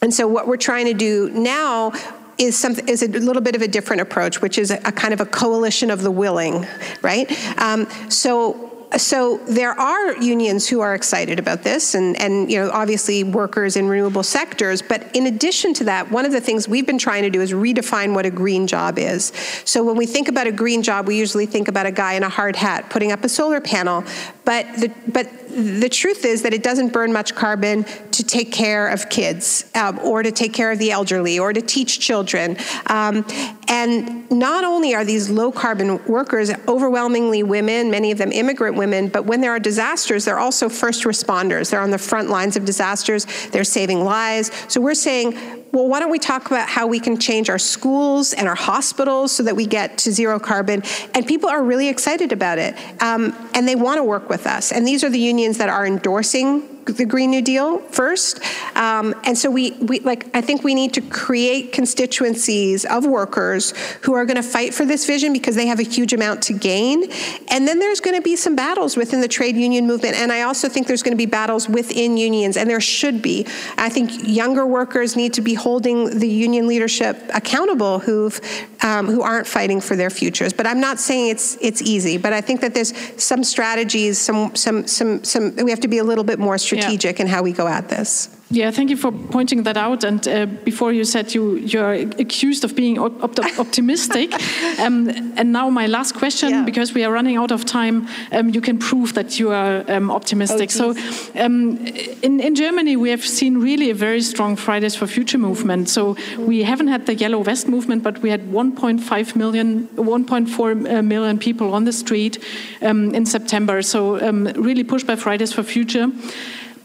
And 0.00 0.12
so 0.12 0.26
what 0.26 0.48
we're 0.48 0.56
trying 0.56 0.86
to 0.86 0.94
do 0.94 1.30
now 1.30 1.92
is 2.38 2.58
something 2.58 2.88
is 2.88 3.02
a 3.02 3.08
little 3.08 3.42
bit 3.42 3.54
of 3.54 3.62
a 3.62 3.68
different 3.68 4.02
approach, 4.02 4.40
which 4.40 4.58
is 4.58 4.70
a, 4.70 4.78
a 4.84 4.92
kind 4.92 5.14
of 5.14 5.20
a 5.20 5.26
coalition 5.26 5.90
of 5.90 6.02
the 6.02 6.10
willing, 6.10 6.66
right? 7.02 7.30
Um, 7.60 7.88
so 8.08 8.71
so 8.96 9.38
there 9.48 9.78
are 9.78 10.16
unions 10.16 10.68
who 10.68 10.80
are 10.80 10.94
excited 10.94 11.38
about 11.38 11.62
this 11.62 11.94
and, 11.94 12.18
and 12.20 12.50
you 12.50 12.58
know 12.58 12.70
obviously 12.70 13.24
workers 13.24 13.76
in 13.76 13.88
renewable 13.88 14.22
sectors 14.22 14.82
but 14.82 15.14
in 15.14 15.26
addition 15.26 15.72
to 15.72 15.84
that 15.84 16.10
one 16.10 16.24
of 16.26 16.32
the 16.32 16.40
things 16.40 16.68
we've 16.68 16.86
been 16.86 16.98
trying 16.98 17.22
to 17.22 17.30
do 17.30 17.40
is 17.40 17.52
redefine 17.52 18.14
what 18.14 18.26
a 18.26 18.30
green 18.30 18.66
job 18.66 18.98
is. 18.98 19.32
So 19.64 19.82
when 19.84 19.96
we 19.96 20.06
think 20.06 20.28
about 20.28 20.46
a 20.46 20.52
green 20.52 20.82
job 20.82 21.06
we 21.06 21.18
usually 21.18 21.46
think 21.46 21.68
about 21.68 21.86
a 21.86 21.92
guy 21.92 22.14
in 22.14 22.22
a 22.22 22.28
hard 22.28 22.56
hat 22.56 22.90
putting 22.90 23.12
up 23.12 23.24
a 23.24 23.28
solar 23.28 23.60
panel 23.60 24.04
but 24.44 24.66
the, 24.76 24.92
but 25.08 25.41
the 25.52 25.88
truth 25.88 26.24
is 26.24 26.42
that 26.42 26.54
it 26.54 26.62
doesn't 26.62 26.92
burn 26.92 27.12
much 27.12 27.34
carbon 27.34 27.84
to 28.12 28.24
take 28.24 28.52
care 28.52 28.88
of 28.88 29.08
kids 29.08 29.70
um, 29.74 29.98
or 30.00 30.22
to 30.22 30.32
take 30.32 30.52
care 30.52 30.72
of 30.72 30.78
the 30.78 30.90
elderly 30.90 31.38
or 31.38 31.52
to 31.52 31.60
teach 31.60 32.00
children. 32.00 32.56
Um, 32.86 33.26
and 33.68 34.30
not 34.30 34.64
only 34.64 34.94
are 34.94 35.04
these 35.04 35.30
low 35.30 35.52
carbon 35.52 36.04
workers 36.06 36.50
overwhelmingly 36.68 37.42
women, 37.42 37.90
many 37.90 38.10
of 38.10 38.18
them 38.18 38.32
immigrant 38.32 38.76
women, 38.76 39.08
but 39.08 39.24
when 39.24 39.40
there 39.40 39.50
are 39.50 39.60
disasters, 39.60 40.24
they're 40.24 40.38
also 40.38 40.68
first 40.68 41.04
responders. 41.04 41.70
They're 41.70 41.80
on 41.80 41.90
the 41.90 41.98
front 41.98 42.30
lines 42.30 42.56
of 42.56 42.64
disasters, 42.64 43.26
they're 43.50 43.64
saving 43.64 44.04
lives. 44.04 44.50
So 44.68 44.80
we're 44.80 44.94
saying, 44.94 45.38
well, 45.72 45.88
why 45.88 46.00
don't 46.00 46.10
we 46.10 46.18
talk 46.18 46.46
about 46.48 46.68
how 46.68 46.86
we 46.86 47.00
can 47.00 47.18
change 47.18 47.48
our 47.48 47.58
schools 47.58 48.34
and 48.34 48.46
our 48.46 48.54
hospitals 48.54 49.32
so 49.32 49.42
that 49.44 49.56
we 49.56 49.64
get 49.64 49.96
to 49.98 50.12
zero 50.12 50.38
carbon? 50.38 50.82
And 51.14 51.26
people 51.26 51.48
are 51.48 51.64
really 51.64 51.88
excited 51.88 52.30
about 52.30 52.58
it. 52.58 52.76
Um, 53.02 53.34
and 53.54 53.66
they 53.66 53.74
want 53.74 53.96
to 53.96 54.04
work 54.04 54.28
with 54.28 54.46
us. 54.46 54.70
And 54.70 54.86
these 54.86 55.02
are 55.02 55.08
the 55.08 55.18
unions 55.18 55.41
that 55.58 55.68
are 55.68 55.86
endorsing 55.86 56.81
the 56.86 57.04
Green 57.04 57.30
New 57.30 57.42
Deal 57.42 57.78
first. 57.78 58.40
Um, 58.76 59.14
and 59.24 59.36
so 59.36 59.50
we, 59.50 59.72
we, 59.72 60.00
like, 60.00 60.34
I 60.34 60.40
think 60.40 60.64
we 60.64 60.74
need 60.74 60.92
to 60.94 61.00
create 61.00 61.72
constituencies 61.72 62.84
of 62.84 63.06
workers 63.06 63.72
who 64.02 64.14
are 64.14 64.24
going 64.24 64.36
to 64.36 64.42
fight 64.42 64.74
for 64.74 64.84
this 64.84 65.06
vision 65.06 65.32
because 65.32 65.54
they 65.54 65.66
have 65.66 65.78
a 65.78 65.84
huge 65.84 66.12
amount 66.12 66.42
to 66.42 66.52
gain. 66.52 67.04
And 67.48 67.68
then 67.68 67.78
there's 67.78 68.00
going 68.00 68.16
to 68.16 68.22
be 68.22 68.36
some 68.36 68.56
battles 68.56 68.96
within 68.96 69.20
the 69.20 69.28
trade 69.28 69.56
union 69.56 69.86
movement. 69.86 70.16
And 70.16 70.32
I 70.32 70.42
also 70.42 70.68
think 70.68 70.86
there's 70.88 71.02
going 71.02 71.12
to 71.12 71.16
be 71.16 71.26
battles 71.26 71.68
within 71.68 72.16
unions, 72.16 72.56
and 72.56 72.68
there 72.68 72.80
should 72.80 73.22
be. 73.22 73.46
I 73.78 73.88
think 73.88 74.10
younger 74.26 74.66
workers 74.66 75.14
need 75.14 75.34
to 75.34 75.40
be 75.40 75.54
holding 75.54 76.18
the 76.18 76.28
union 76.28 76.66
leadership 76.66 77.16
accountable 77.32 78.00
who've, 78.00 78.40
um, 78.82 79.06
who 79.06 79.22
aren't 79.22 79.46
fighting 79.46 79.80
for 79.80 79.94
their 79.94 80.10
futures. 80.10 80.52
But 80.52 80.66
I'm 80.66 80.80
not 80.80 80.98
saying 80.98 81.28
it's, 81.28 81.56
it's 81.60 81.80
easy, 81.80 82.18
but 82.18 82.32
I 82.32 82.40
think 82.40 82.60
that 82.62 82.74
there's 82.74 82.92
some 83.22 83.44
strategies, 83.44 84.18
some, 84.18 84.54
some, 84.56 84.86
some, 84.86 85.22
some, 85.22 85.54
we 85.56 85.70
have 85.70 85.80
to 85.80 85.88
be 85.88 85.98
a 85.98 86.04
little 86.04 86.24
bit 86.24 86.38
more 86.38 86.58
strategic 86.58 86.71
strategic 86.80 87.18
yeah. 87.18 87.24
in 87.24 87.30
how 87.30 87.42
we 87.42 87.52
go 87.52 87.66
at 87.66 87.88
this. 87.88 88.28
Yeah, 88.52 88.70
thank 88.70 88.90
you 88.90 88.98
for 88.98 89.10
pointing 89.10 89.62
that 89.62 89.78
out. 89.78 90.04
And 90.04 90.28
uh, 90.28 90.44
before 90.44 90.92
you 90.92 91.04
said 91.04 91.34
you 91.34 91.56
you're 91.56 91.94
accused 92.20 92.64
of 92.64 92.76
being 92.76 92.98
op 92.98 93.38
optimistic, 93.58 94.34
um, 94.78 95.08
and 95.38 95.52
now 95.52 95.70
my 95.70 95.86
last 95.86 96.14
question, 96.14 96.50
yeah. 96.50 96.64
because 96.64 96.92
we 96.94 97.02
are 97.04 97.12
running 97.12 97.38
out 97.38 97.50
of 97.50 97.64
time, 97.64 98.06
um, 98.30 98.50
you 98.50 98.60
can 98.60 98.78
prove 98.78 99.14
that 99.14 99.38
you 99.38 99.50
are 99.52 99.82
um, 99.88 100.10
optimistic. 100.10 100.70
Oh, 100.74 100.92
so, 100.92 101.44
um, 101.44 101.78
in 102.22 102.40
in 102.40 102.54
Germany, 102.54 102.96
we 102.96 103.10
have 103.10 103.24
seen 103.24 103.62
really 103.62 103.90
a 103.90 103.94
very 103.94 104.20
strong 104.20 104.56
Fridays 104.56 104.96
for 104.96 105.06
Future 105.06 105.38
movement. 105.38 105.88
So 105.88 106.16
we 106.38 106.62
haven't 106.64 106.88
had 106.88 107.06
the 107.06 107.14
Yellow 107.14 107.42
Vest 107.42 107.68
movement, 107.68 108.02
but 108.02 108.22
we 108.22 108.30
had 108.30 108.40
1.5 108.52 109.34
million, 109.34 109.88
1.4 109.96 111.34
uh, 111.34 111.38
people 111.38 111.74
on 111.74 111.84
the 111.84 111.92
street 111.92 112.38
um, 112.82 113.14
in 113.14 113.24
September. 113.24 113.82
So 113.82 114.20
um, 114.20 114.44
really 114.56 114.84
pushed 114.84 115.06
by 115.06 115.16
Fridays 115.16 115.54
for 115.54 115.62
Future. 115.62 116.10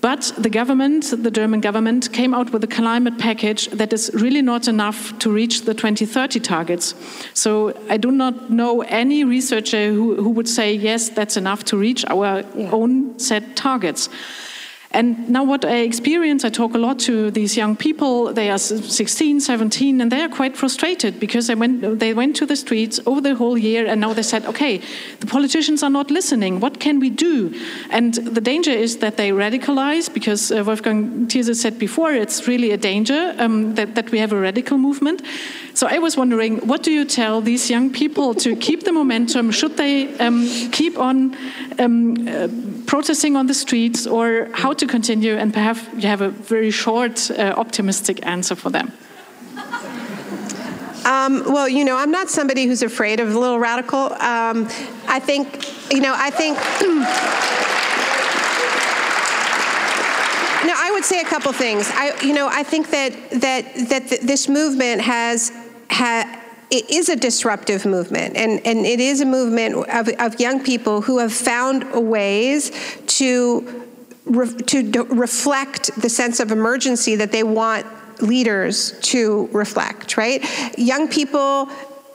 But 0.08 0.32
the 0.38 0.50
government, 0.50 1.14
the 1.22 1.30
German 1.30 1.60
government, 1.60 2.14
came 2.14 2.34
out 2.34 2.54
with 2.54 2.64
a 2.64 2.68
climate 2.68 3.18
package 3.18 3.68
that 3.72 3.92
is 3.92 4.10
really 4.14 4.42
not 4.42 4.70
enough 4.70 5.20
to 5.20 5.30
reach 5.30 5.64
the 5.64 5.74
2030 5.74 6.40
targets. 6.40 6.96
So 7.34 7.74
I 7.90 7.98
do 7.98 8.10
not 8.10 8.50
know 8.50 8.84
any 8.84 9.26
researcher 9.26 9.92
who, 9.92 10.16
who 10.16 10.30
would 10.30 10.48
say, 10.48 10.74
yes, 10.74 11.10
that's 11.10 11.36
enough 11.36 11.66
to 11.66 11.78
reach 11.78 12.06
our 12.06 12.46
yeah. 12.56 12.72
own 12.72 13.20
set 13.20 13.58
targets. 13.58 14.08
And 14.92 15.30
now, 15.30 15.44
what 15.44 15.66
I 15.66 15.80
experience, 15.80 16.46
I 16.46 16.50
talk 16.50 16.74
a 16.74 16.78
lot 16.78 16.98
to 17.00 17.30
these 17.30 17.58
young 17.58 17.76
people. 17.76 18.34
They 18.34 18.50
are 18.50 18.58
16, 18.58 19.42
17, 19.42 20.00
and 20.00 20.10
they 20.12 20.22
are 20.22 20.30
quite 20.30 20.56
frustrated 20.56 21.20
because 21.20 21.48
they 21.48 21.56
went, 21.56 22.00
they 22.00 22.14
went 22.14 22.38
to 22.38 22.46
the 22.46 22.56
streets 22.56 23.00
over 23.06 23.20
the 23.20 23.36
whole 23.36 23.58
year, 23.58 23.86
and 23.86 24.00
now 24.00 24.14
they 24.14 24.24
said, 24.24 24.46
okay, 24.46 24.82
the 25.20 25.28
politicians 25.28 25.84
are 25.84 25.90
not 25.90 26.10
listening. 26.10 26.62
What 26.62 26.80
can 26.80 27.00
we 27.00 27.10
do? 27.10 27.54
And 27.90 28.14
the 28.14 28.40
danger 28.40 28.72
is 28.72 28.98
that 29.00 29.18
they 29.18 29.32
radicalize 29.32 30.12
because 30.14 30.52
uh, 30.52 30.64
Wolfgang 30.66 31.28
Thierse 31.28 31.56
said 31.56 31.78
before, 31.78 32.14
it's 32.14 32.48
really 32.48 32.72
a 32.72 32.78
danger 32.78 33.36
um, 33.40 33.76
that, 33.76 33.96
that 33.96 34.12
we 34.12 34.20
have 34.20 34.32
a 34.32 34.40
radical 34.40 34.78
movement. 34.78 35.22
So 35.78 35.86
I 35.86 36.00
was 36.00 36.18
wondering, 36.18 36.58
what 36.66 36.82
do 36.82 36.92
you 36.92 37.06
tell 37.06 37.40
these 37.40 37.70
young 37.70 37.92
people 37.92 38.34
to 38.34 38.56
keep 38.56 38.84
the 38.84 38.92
momentum? 38.92 39.52
Should 39.52 39.78
they 39.78 40.12
um, 40.18 40.48
keep 40.72 40.98
on 40.98 41.38
um, 41.78 42.28
uh, 42.28 42.48
protesting 42.88 43.36
on 43.36 43.46
the 43.46 43.54
streets, 43.54 44.08
or 44.08 44.50
how 44.54 44.74
to 44.74 44.88
continue? 44.88 45.36
And 45.36 45.54
perhaps 45.54 45.82
you 45.94 46.08
have 46.08 46.22
a 46.22 46.30
very 46.30 46.72
short, 46.72 47.30
uh, 47.30 47.54
optimistic 47.56 48.26
answer 48.26 48.56
for 48.56 48.72
them. 48.72 48.92
Um, 51.06 51.44
well, 51.46 51.70
you 51.70 51.86
know, 51.86 51.96
I'm 51.96 52.10
not 52.10 52.32
somebody 52.32 52.66
who's 52.66 52.82
afraid 52.82 53.20
of 53.20 53.36
a 53.36 53.38
little 53.40 53.60
radical. 53.60 54.14
Um, 54.14 54.68
I 55.08 55.20
think, 55.20 55.94
you 55.94 56.02
know, 56.02 56.16
I 56.18 56.32
think. 56.32 56.58
no, 60.66 60.74
I 60.76 60.90
would 60.92 61.06
say 61.06 61.22
a 61.22 61.26
couple 61.26 61.54
things. 61.54 61.88
I, 61.94 62.20
you 62.24 62.34
know, 62.34 62.48
I 62.52 62.64
think 62.64 62.90
that 62.90 63.14
that 63.42 63.64
that 63.90 64.08
th 64.08 64.22
this 64.22 64.50
movement 64.50 65.02
has 65.02 65.52
ha, 65.90 66.44
it 66.70 66.90
is 66.90 67.10
a 67.10 67.16
disruptive 67.16 67.86
movement, 67.86 68.36
and, 68.36 68.66
and 68.66 68.86
it 68.86 69.00
is 69.00 69.22
a 69.22 69.26
movement 69.26 69.76
of, 69.90 70.10
of 70.20 70.40
young 70.40 70.64
people 70.64 71.02
who 71.02 71.20
have 71.20 71.34
found 71.34 72.10
ways 72.10 72.72
to, 73.08 73.86
re, 74.26 74.50
to 74.50 75.04
reflect 75.06 75.96
the 76.02 76.10
sense 76.10 76.40
of 76.40 76.52
emergency 76.52 77.16
that 77.16 77.32
they 77.32 77.44
want 77.44 77.86
leaders 78.22 78.98
to 79.02 79.48
reflect, 79.54 80.18
right? 80.18 80.44
Young 80.78 81.08
people 81.08 81.70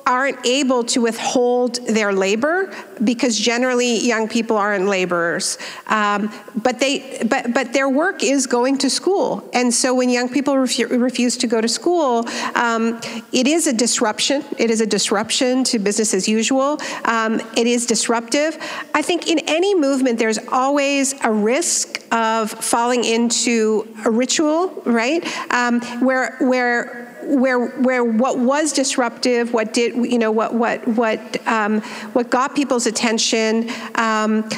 aren't 0.06 0.44
able 0.46 0.84
to 0.84 1.00
withhold 1.00 1.76
their 1.86 2.12
labor 2.12 2.74
because 3.02 3.38
generally 3.38 3.98
young 3.98 4.28
people 4.28 4.56
aren't 4.56 4.86
laborers. 4.86 5.58
Um, 5.86 6.32
but 6.62 6.78
they, 6.80 7.22
but 7.28 7.54
but 7.54 7.72
their 7.72 7.88
work 7.88 8.22
is 8.22 8.46
going 8.46 8.78
to 8.78 8.90
school, 8.90 9.48
and 9.52 9.72
so 9.72 9.94
when 9.94 10.08
young 10.10 10.28
people 10.28 10.54
refu- 10.54 11.00
refuse 11.00 11.36
to 11.38 11.46
go 11.46 11.60
to 11.60 11.68
school, 11.68 12.26
um, 12.54 13.00
it 13.32 13.46
is 13.46 13.66
a 13.66 13.72
disruption. 13.72 14.44
It 14.58 14.70
is 14.70 14.80
a 14.80 14.86
disruption 14.86 15.64
to 15.64 15.78
business 15.78 16.14
as 16.14 16.28
usual. 16.28 16.78
Um, 17.04 17.40
it 17.56 17.66
is 17.66 17.86
disruptive. 17.86 18.56
I 18.94 19.02
think 19.02 19.28
in 19.28 19.40
any 19.40 19.74
movement, 19.74 20.18
there's 20.18 20.38
always 20.48 21.14
a 21.24 21.30
risk 21.30 22.02
of 22.12 22.50
falling 22.50 23.04
into 23.04 23.88
a 24.04 24.10
ritual, 24.10 24.68
right? 24.84 25.24
Um, 25.52 25.80
where 26.00 26.36
where 26.40 27.11
where 27.24 27.66
where 27.66 28.04
what 28.04 28.38
was 28.38 28.72
disruptive, 28.72 29.52
what 29.52 29.72
did 29.72 29.94
you 29.94 30.18
know, 30.18 30.30
what 30.30 30.54
what 30.54 30.86
what 30.88 31.46
um, 31.46 31.80
what 32.12 32.30
got 32.30 32.54
people's 32.54 32.86
attention. 32.86 33.70
Um, 33.94 34.48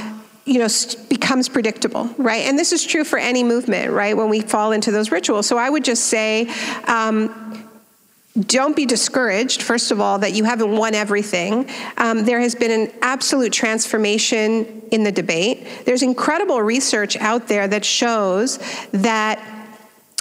you 0.46 0.58
know 0.58 0.68
becomes 1.08 1.48
predictable 1.48 2.04
right 2.18 2.44
and 2.44 2.58
this 2.58 2.70
is 2.70 2.84
true 2.84 3.02
for 3.02 3.18
any 3.18 3.42
movement 3.42 3.90
right 3.90 4.14
when 4.14 4.28
we 4.28 4.42
fall 4.42 4.72
into 4.72 4.90
those 4.90 5.10
rituals 5.10 5.46
so 5.46 5.56
i 5.56 5.70
would 5.70 5.82
just 5.82 6.04
say 6.04 6.46
um, 6.86 7.64
don't 8.40 8.74
be 8.74 8.84
discouraged, 8.84 9.62
first 9.62 9.92
of 9.92 10.00
all, 10.00 10.18
that 10.18 10.32
you 10.32 10.42
haven't 10.42 10.76
won 10.76 10.92
everything. 10.94 11.70
Um, 11.96 12.24
there 12.24 12.40
has 12.40 12.56
been 12.56 12.72
an 12.72 12.92
absolute 13.00 13.52
transformation 13.52 14.82
in 14.90 15.04
the 15.04 15.12
debate. 15.12 15.68
There's 15.84 16.02
incredible 16.02 16.60
research 16.60 17.16
out 17.16 17.46
there 17.46 17.68
that 17.68 17.84
shows 17.84 18.58
that 18.90 19.38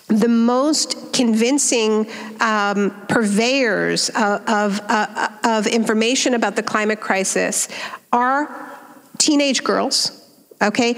the 0.08 0.28
most 0.28 1.14
convincing 1.14 2.08
um, 2.40 2.92
purveyors 3.08 4.10
of, 4.10 4.48
of, 4.48 4.82
uh, 4.90 5.30
of 5.44 5.68
information 5.68 6.34
about 6.34 6.56
the 6.56 6.64
climate 6.64 7.00
crisis 7.00 7.68
are 8.12 8.80
teenage 9.18 9.64
girls, 9.64 10.30
okay, 10.62 10.96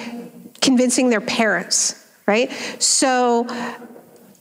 convincing 0.62 1.10
their 1.10 1.22
parents, 1.22 2.08
right? 2.26 2.52
So 2.80 3.48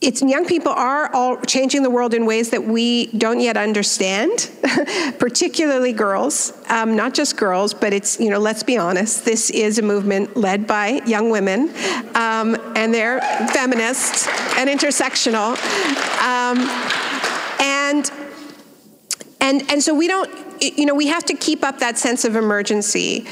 it's 0.01 0.21
young 0.21 0.45
people 0.45 0.71
are 0.71 1.11
all 1.13 1.37
changing 1.41 1.81
the 1.81 1.89
world 1.89 2.13
in 2.13 2.25
ways 2.25 2.49
that 2.51 2.63
we 2.63 3.07
don't 3.07 3.39
yet 3.39 3.55
understand, 3.55 4.51
particularly 5.19 5.93
girls, 5.93 6.53
um, 6.69 6.95
not 6.95 7.13
just 7.13 7.37
girls, 7.37 7.73
but 7.73 7.93
it's, 7.93 8.19
you 8.19 8.29
know, 8.29 8.37
let's 8.39 8.61
be 8.61 8.77
honest, 8.77 9.23
this 9.25 9.49
is 9.49 9.79
a 9.79 9.81
movement 9.81 10.35
led 10.35 10.67
by 10.67 11.01
young 11.05 11.29
women, 11.29 11.69
um, 12.13 12.57
and 12.75 12.93
they're 12.93 13.21
feminists 13.53 14.27
and 14.57 14.69
intersectional. 14.69 15.55
Um, 16.21 16.59
and, 17.61 18.11
and, 19.39 19.71
and 19.71 19.81
so 19.81 19.95
we 19.95 20.07
don't, 20.07 20.29
you 20.61 20.85
know, 20.85 20.93
we 20.93 21.07
have 21.07 21.23
to 21.25 21.33
keep 21.33 21.63
up 21.63 21.79
that 21.79 21.97
sense 21.97 22.25
of 22.25 22.35
emergency. 22.35 23.25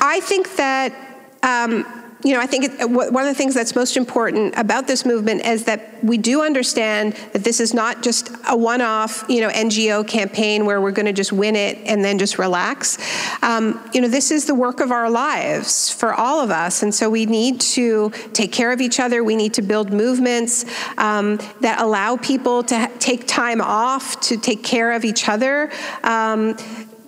I 0.00 0.20
think 0.20 0.56
that 0.56 0.92
um, 1.42 1.86
you 2.24 2.32
know, 2.32 2.40
I 2.40 2.46
think 2.46 2.64
it, 2.64 2.90
one 2.90 3.22
of 3.22 3.28
the 3.28 3.34
things 3.34 3.54
that's 3.54 3.74
most 3.74 3.96
important 3.96 4.54
about 4.56 4.86
this 4.86 5.04
movement 5.04 5.44
is 5.44 5.64
that 5.64 6.02
we 6.02 6.16
do 6.16 6.42
understand 6.42 7.12
that 7.32 7.44
this 7.44 7.60
is 7.60 7.74
not 7.74 8.02
just 8.02 8.30
a 8.48 8.56
one-off, 8.56 9.24
you 9.28 9.40
know, 9.40 9.48
NGO 9.50 10.06
campaign 10.06 10.64
where 10.64 10.80
we're 10.80 10.92
going 10.92 11.06
to 11.06 11.12
just 11.12 11.32
win 11.32 11.56
it 11.56 11.78
and 11.84 12.04
then 12.04 12.18
just 12.18 12.38
relax. 12.38 12.98
Um, 13.42 13.86
you 13.92 14.00
know, 14.00 14.08
this 14.08 14.30
is 14.30 14.46
the 14.46 14.54
work 14.54 14.80
of 14.80 14.90
our 14.90 15.10
lives 15.10 15.90
for 15.90 16.14
all 16.14 16.40
of 16.40 16.50
us, 16.50 16.82
and 16.82 16.94
so 16.94 17.10
we 17.10 17.26
need 17.26 17.60
to 17.60 18.10
take 18.32 18.50
care 18.50 18.72
of 18.72 18.80
each 18.80 18.98
other. 18.98 19.22
We 19.22 19.36
need 19.36 19.54
to 19.54 19.62
build 19.62 19.92
movements 19.92 20.64
um, 20.96 21.38
that 21.60 21.80
allow 21.80 22.16
people 22.16 22.62
to 22.64 22.90
take 22.98 23.26
time 23.26 23.60
off 23.60 24.20
to 24.22 24.38
take 24.38 24.64
care 24.64 24.92
of 24.92 25.04
each 25.04 25.28
other. 25.28 25.70
Um, 26.02 26.56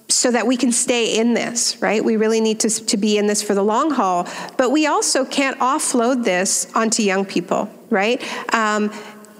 so 0.09 0.31
that 0.31 0.47
we 0.47 0.57
can 0.57 0.73
stay 0.73 1.18
in 1.18 1.35
this, 1.35 1.81
right? 1.83 2.03
We 2.03 2.16
really 2.16 2.40
need 2.40 2.61
to, 2.61 2.71
to 2.71 2.97
be 2.97 3.18
in 3.18 3.27
this 3.27 3.42
for 3.42 3.55
the 3.55 3.62
long 3.62 3.90
haul. 3.90 4.27
But 4.57 4.71
we 4.71 4.87
also 4.87 5.25
can't 5.25 5.59
offload 5.59 6.25
this 6.25 6.66
onto 6.75 7.03
young 7.03 7.27
people, 7.27 7.71
right? 7.90 8.23
Um, 8.55 8.90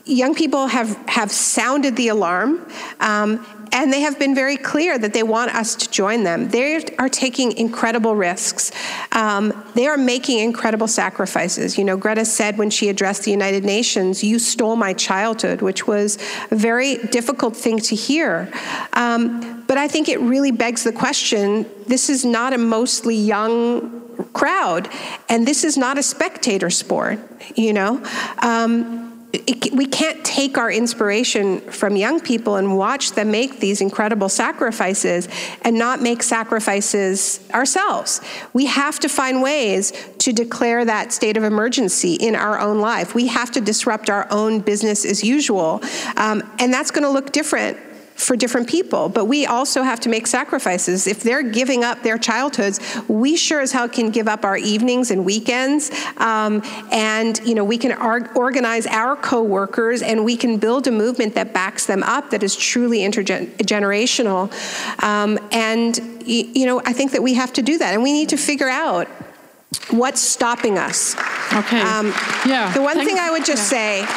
young 0.05 0.35
people 0.35 0.67
have, 0.67 0.97
have 1.09 1.31
sounded 1.31 1.97
the 1.97 2.09
alarm. 2.09 2.67
Um, 3.01 3.58
and 3.73 3.93
they 3.93 4.01
have 4.01 4.19
been 4.19 4.35
very 4.35 4.57
clear 4.57 4.99
that 4.99 5.13
they 5.13 5.23
want 5.23 5.55
us 5.55 5.75
to 5.77 5.91
join 5.91 6.25
them. 6.25 6.49
They 6.49 6.85
are 6.99 7.09
taking 7.09 7.57
incredible 7.57 8.15
risks. 8.15 8.71
Um, 9.13 9.65
they 9.75 9.87
are 9.87 9.97
making 9.97 10.39
incredible 10.39 10.89
sacrifices. 10.89 11.79
You 11.79 11.85
know, 11.85 11.97
Greta 11.97 12.25
said 12.25 12.59
when 12.59 12.71
she 12.71 12.89
addressed 12.89 13.25
the 13.25 13.31
United 13.31 13.65
Nations, 13.65 14.23
You 14.25 14.39
stole 14.39 14.77
my 14.77 14.93
childhood, 14.93 15.63
which 15.63 15.87
was 15.87 16.19
a 16.51 16.57
very 16.57 16.97
difficult 16.97 17.57
thing 17.57 17.79
to 17.81 17.95
hear. 17.95 18.51
Um, 18.93 19.65
but 19.67 19.77
I 19.77 19.89
think 19.89 20.09
it 20.09 20.21
really 20.21 20.51
begs 20.51 20.85
the 20.85 20.93
question 20.93 21.67
this 21.87 22.09
is 22.11 22.25
not 22.25 22.53
a 22.53 22.59
mostly 22.59 23.15
young 23.15 24.27
crowd, 24.33 24.89
and 25.29 25.47
this 25.47 25.65
is 25.65 25.77
not 25.77 25.99
a 25.99 26.03
spectator 26.03 26.71
sport, 26.71 27.19
you 27.55 27.73
know? 27.73 28.03
Um, 28.39 29.08
it, 29.33 29.75
we 29.75 29.85
can't 29.85 30.25
take 30.25 30.57
our 30.57 30.71
inspiration 30.71 31.61
from 31.61 31.97
young 31.97 32.19
people 32.21 32.57
and 32.57 32.77
watch 32.79 33.13
them 33.13 33.31
make 33.31 33.61
these 33.61 33.83
incredible 33.83 34.31
sacrifices 34.31 35.29
and 35.63 35.79
not 35.79 36.01
make 36.01 36.23
sacrifices 36.23 37.41
ourselves. 37.53 38.23
We 38.55 38.67
have 38.67 38.99
to 39.01 39.09
find 39.09 39.43
ways 39.43 39.93
to 40.19 40.33
declare 40.33 40.85
that 40.87 41.13
state 41.13 41.37
of 41.37 41.45
emergency 41.45 42.15
in 42.15 42.35
our 42.35 42.59
own 42.59 42.81
life. 42.81 43.15
We 43.15 43.27
have 43.27 43.51
to 43.53 43.61
disrupt 43.61 44.09
our 44.09 44.27
own 44.31 44.61
business 44.61 45.05
as 45.05 45.23
usual. 45.23 45.83
Um, 46.17 46.43
and 46.59 46.73
that's 46.73 46.91
going 46.91 47.05
to 47.05 47.11
look 47.11 47.31
different 47.33 47.77
for 48.19 48.35
different 48.37 48.69
people, 48.69 49.09
but 49.09 49.27
we 49.27 49.47
also 49.47 49.83
have 49.83 50.01
to 50.01 50.09
make 50.09 50.27
sacrifices. 50.27 51.07
If 51.07 51.23
they're 51.23 51.43
giving 51.43 51.85
up 51.85 52.03
their 52.03 52.19
childhoods, 52.19 52.81
we 53.07 53.37
sure 53.37 53.61
as 53.61 53.71
hell 53.71 53.89
can 53.89 54.11
give 54.11 54.27
up 54.27 54.45
our 54.45 54.57
evenings 54.57 55.13
and 55.13 55.25
weekends. 55.25 55.91
Um, 56.17 56.63
and 56.91 57.41
you 57.47 57.55
know, 57.55 57.65
we 57.65 57.79
can 57.79 57.93
ar- 57.93 58.31
organize 58.35 58.87
our 58.89 59.15
co-workers, 59.15 60.03
and 60.03 60.25
we 60.25 60.37
can 60.37 60.59
build 60.59 60.89
a 60.89 60.91
movement 60.91 61.37
that 61.37 61.55
backs 61.55 61.87
them 61.87 62.03
up, 62.03 62.31
that 62.31 62.43
is 62.43 62.57
truly 62.57 62.99
intergenerational. 62.99 64.53
Um, 65.03 65.39
and 65.53 65.99
you 66.27 66.67
know, 66.67 66.83
I 66.85 66.93
think 66.93 67.13
that 67.13 67.23
we 67.23 67.35
have 67.35 67.53
to 67.55 67.63
do 67.63 67.79
that, 67.79 67.95
and 67.95 68.03
we 68.03 68.13
need 68.13 68.31
to 68.31 68.37
figure 68.37 68.69
out 68.69 69.07
what's 69.91 70.21
stopping 70.21 70.77
us. 70.77 71.15
Okay. 71.55 71.81
Um, 71.81 72.09
yeah. 72.45 72.73
The 72.75 72.83
one 72.83 72.97
Thank 72.97 73.09
thing 73.09 73.19
I 73.19 73.31
would 73.31 73.45
just 73.45 73.73
yeah. 73.73 74.05
say, 74.05 74.05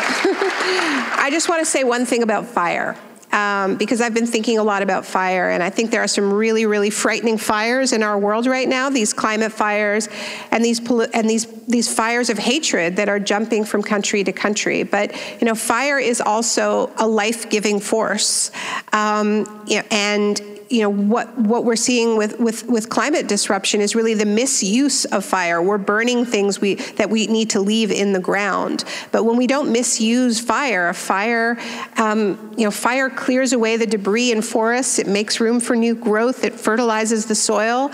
I 1.22 1.30
just 1.32 1.48
want 1.50 1.62
to 1.62 1.66
say 1.66 1.84
one 1.84 2.06
thing 2.06 2.24
about 2.24 2.48
fire 2.48 2.98
um, 3.32 3.78
because 3.78 4.02
I've 4.02 4.14
been 4.14 4.28
thinking 4.28 4.58
a 4.58 4.64
lot 4.64 4.82
about 4.82 5.06
fire, 5.06 5.50
and 5.50 5.64
I 5.64 5.70
think 5.70 5.92
there 5.92 6.02
are 6.02 6.08
some 6.08 6.34
really, 6.34 6.66
really 6.66 6.90
frightening 6.90 7.38
fires 7.38 7.94
in 7.94 8.04
our 8.04 8.18
world 8.18 8.46
right 8.46 8.68
now. 8.68 8.90
These 8.90 9.14
climate 9.14 9.52
fires, 9.52 10.10
and 10.52 10.64
these 10.64 10.80
and 11.14 11.30
these 11.30 11.46
these 11.68 11.94
fires 11.94 12.30
of 12.30 12.38
hatred 12.38 12.98
that 12.98 13.10
are 13.10 13.20
jumping 13.20 13.64
from 13.66 13.84
country 13.84 14.24
to 14.24 14.32
country. 14.32 14.84
But 14.84 15.14
you 15.40 15.46
know, 15.46 15.56
fire 15.56 16.00
is 16.00 16.22
also 16.22 16.92
a 16.98 17.08
life-giving 17.08 17.80
force, 17.80 18.52
um, 18.94 19.64
you 19.68 19.78
know, 19.78 19.86
and 19.92 20.42
you 20.72 20.82
know 20.82 20.90
what 20.90 21.38
what 21.38 21.66
we're 21.66 21.76
seeing 21.76 22.18
with, 22.18 22.40
with 22.40 22.68
with 22.68 22.90
climate 22.90 23.28
disruption 23.28 23.82
is 23.82 23.94
really 23.96 24.14
the 24.14 24.26
misuse 24.26 25.06
of 25.06 25.26
fire. 25.26 25.62
We're 25.62 25.78
burning 25.78 26.26
things 26.26 26.62
we 26.62 26.76
that 26.76 27.10
we 27.10 27.28
need 27.28 27.50
to 27.52 27.60
leave 27.60 27.92
in 27.92 28.14
the 28.14 28.20
ground. 28.20 28.86
But 29.12 29.26
when 29.26 29.38
we 29.38 29.48
don't 29.48 29.72
misuse 29.72 30.40
fire, 30.40 30.94
fire 30.94 31.58
um, 31.98 32.54
you 32.58 32.64
know 32.64 32.72
fire 32.72 33.10
clears 33.10 33.54
away 33.54 33.78
the 33.78 33.86
debris 33.86 34.32
in 34.32 34.42
forests. 34.42 34.98
It 34.98 35.08
makes 35.08 35.40
room 35.40 35.60
for 35.60 35.76
new 35.76 35.94
growth. 35.94 36.44
It 36.44 36.54
fertilizes 36.54 37.26
the 37.26 37.36
soil. 37.36 37.92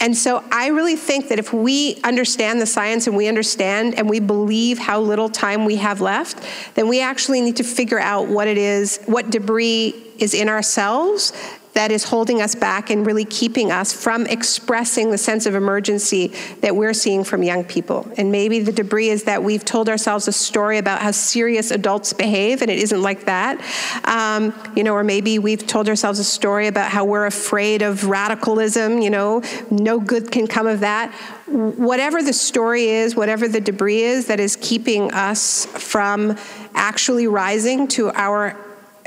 And 0.00 0.16
so 0.16 0.44
I 0.52 0.68
really 0.68 0.96
think 0.96 1.28
that 1.28 1.38
if 1.38 1.52
we 1.52 2.00
understand 2.04 2.60
the 2.60 2.66
science 2.66 3.06
and 3.06 3.16
we 3.16 3.26
understand 3.26 3.96
and 3.96 4.08
we 4.08 4.20
believe 4.20 4.78
how 4.78 5.00
little 5.00 5.28
time 5.28 5.64
we 5.64 5.76
have 5.76 6.00
left, 6.00 6.46
then 6.74 6.88
we 6.88 7.00
actually 7.00 7.40
need 7.40 7.56
to 7.56 7.64
figure 7.64 7.98
out 7.98 8.28
what 8.28 8.46
it 8.46 8.58
is, 8.58 9.00
what 9.06 9.30
debris 9.30 9.94
is 10.18 10.34
in 10.34 10.48
ourselves 10.48 11.32
that 11.74 11.92
is 11.92 12.04
holding 12.04 12.42
us 12.42 12.54
back 12.54 12.90
and 12.90 13.06
really 13.06 13.24
keeping 13.24 13.70
us 13.70 13.92
from 13.92 14.26
expressing 14.26 15.10
the 15.10 15.18
sense 15.18 15.46
of 15.46 15.54
emergency 15.54 16.32
that 16.60 16.74
we're 16.74 16.94
seeing 16.94 17.22
from 17.24 17.42
young 17.42 17.64
people. 17.64 18.10
And 18.16 18.32
maybe 18.32 18.60
the 18.60 18.72
debris 18.72 19.10
is 19.10 19.24
that 19.24 19.42
we've 19.42 19.64
told 19.64 19.88
ourselves 19.88 20.26
a 20.26 20.32
story 20.32 20.78
about 20.78 21.00
how 21.00 21.12
serious 21.12 21.70
adults 21.70 22.12
behave, 22.12 22.62
and 22.62 22.70
it 22.70 22.78
isn't 22.78 23.02
like 23.02 23.26
that. 23.26 23.62
Um, 24.04 24.52
you 24.74 24.82
know, 24.82 24.94
or 24.94 25.04
maybe 25.04 25.38
we've 25.38 25.66
told 25.66 25.88
ourselves 25.88 26.18
a 26.18 26.24
story 26.24 26.66
about 26.66 26.90
how 26.90 27.04
we're 27.04 27.26
afraid 27.26 27.82
of 27.82 28.08
radicalism, 28.08 29.00
you 29.00 29.10
know, 29.10 29.42
no 29.70 30.00
good 30.00 30.30
can 30.30 30.46
come 30.46 30.66
of 30.66 30.80
that. 30.80 31.12
Whatever 31.46 32.22
the 32.22 32.32
story 32.32 32.84
is, 32.84 33.14
whatever 33.14 33.48
the 33.48 33.60
debris 33.60 34.02
is 34.02 34.26
that 34.26 34.40
is 34.40 34.56
keeping 34.60 35.12
us 35.12 35.66
from 35.66 36.36
actually 36.74 37.26
rising 37.26 37.88
to 37.88 38.10
our 38.10 38.56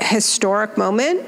historic 0.00 0.76
moment, 0.76 1.24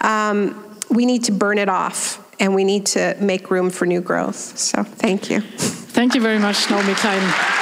um, 0.00 0.65
we 0.88 1.06
need 1.06 1.24
to 1.24 1.32
burn 1.32 1.58
it 1.58 1.68
off 1.68 2.22
and 2.38 2.54
we 2.54 2.64
need 2.64 2.86
to 2.86 3.16
make 3.20 3.50
room 3.50 3.70
for 3.70 3.86
new 3.86 4.00
growth. 4.00 4.58
So 4.58 4.82
thank 4.82 5.30
you. 5.30 5.40
Thank 5.40 6.14
you 6.14 6.20
very 6.20 6.38
much, 6.38 6.68
Naomi 6.70 6.94
Klein. 6.94 7.55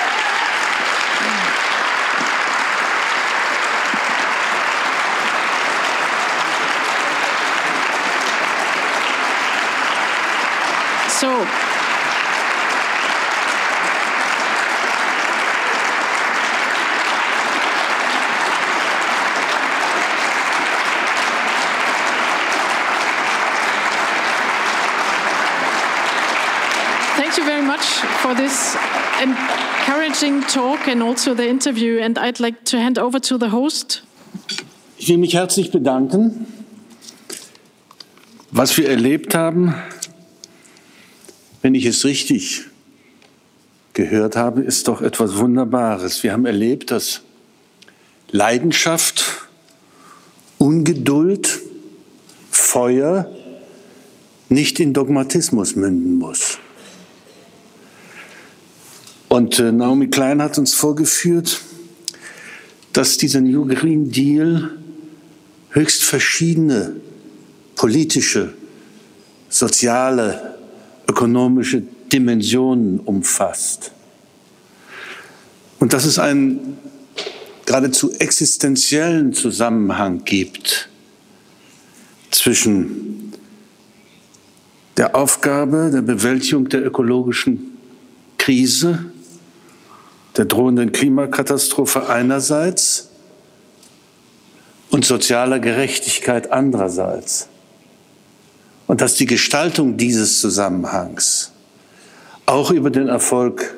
This 28.55 28.77
encouraging 29.21 30.43
talk 30.43 30.89
and 30.89 31.03
also 31.03 31.35
the 31.35 31.49
interview. 31.49 32.01
And 32.01 32.19
I'd 32.19 32.41
like 32.41 32.65
to 32.67 32.79
hand 32.79 32.99
over 32.99 33.21
to 33.21 33.39
the 33.39 33.51
host. 33.51 34.03
Ich 34.99 35.09
will 35.09 35.19
mich 35.19 35.35
herzlich 35.35 35.71
bedanken. 35.71 36.47
Was 38.51 38.77
wir 38.77 38.89
erlebt 38.89 39.35
haben, 39.35 39.75
wenn 41.63 41.75
ich 41.75 41.85
es 41.87 42.05
richtig 42.05 42.67
gehört 43.93 44.37
habe, 44.37 44.63
ist 44.63 44.87
doch 44.87 45.03
etwas 45.03 45.37
Wunderbares. 45.37 46.23
Wir 46.23 46.33
haben 46.33 46.47
erlebt, 46.47 46.91
dass 46.91 47.23
Leidenschaft, 48.31 49.49
Ungeduld, 50.59 51.61
Feuer 52.51 53.29
nicht 54.49 54.79
in 54.79 54.93
Dogmatismus 54.93 55.75
münden 55.75 56.19
muss. 56.19 56.59
Und 59.35 59.59
äh, 59.59 59.73
Naomi 59.73 60.07
Klein 60.07 60.41
hat 60.41 60.59
uns 60.59 60.75
vorgeführt, 60.75 61.61
dass 62.93 63.17
dieser 63.17 63.41
New 63.41 63.67
Green 63.67 64.13
Deal 64.13 64.79
höchst 65.71 66.05
verschiedene 66.05 66.95
politische, 67.75 68.55
soziale, 69.49 70.55
ökonomische 71.09 71.83
Dimensionen 72.13 73.01
umfasst. 73.01 73.91
Und 75.81 75.93
dass 75.95 76.05
es 76.05 76.21
einen 76.21 76.79
geradezu 77.67 78.13
existenziellen 78.13 79.33
Zusammenhang 79.33 80.25
gibt 80.25 80.89
zwischen 82.31 83.33
der 84.97 85.17
Aufgabe 85.17 85.91
der 85.93 86.03
Bewältigung 86.03 86.69
der 86.69 86.87
ökologischen 86.87 87.73
Krise, 88.39 89.07
der 90.37 90.47
drohenden 90.47 90.93
Klimakatastrophe 90.93 92.09
einerseits 92.09 93.11
und 94.91 95.05
sozialer 95.05 95.61
Gerechtigkeit 95.61 96.51
andererseits. 96.53 97.49
Und 98.87 99.01
dass 99.01 99.15
die 99.15 99.27
Gestaltung 99.27 99.97
dieses 99.97 100.41
Zusammenhangs 100.41 101.53
auch 102.47 102.71
über 102.71 102.91
den 102.91 103.09
Erfolg 103.09 103.77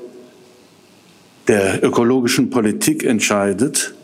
der 1.49 1.85
ökologischen 1.85 2.51
Politik 2.51 3.05
entscheidet 3.05 3.95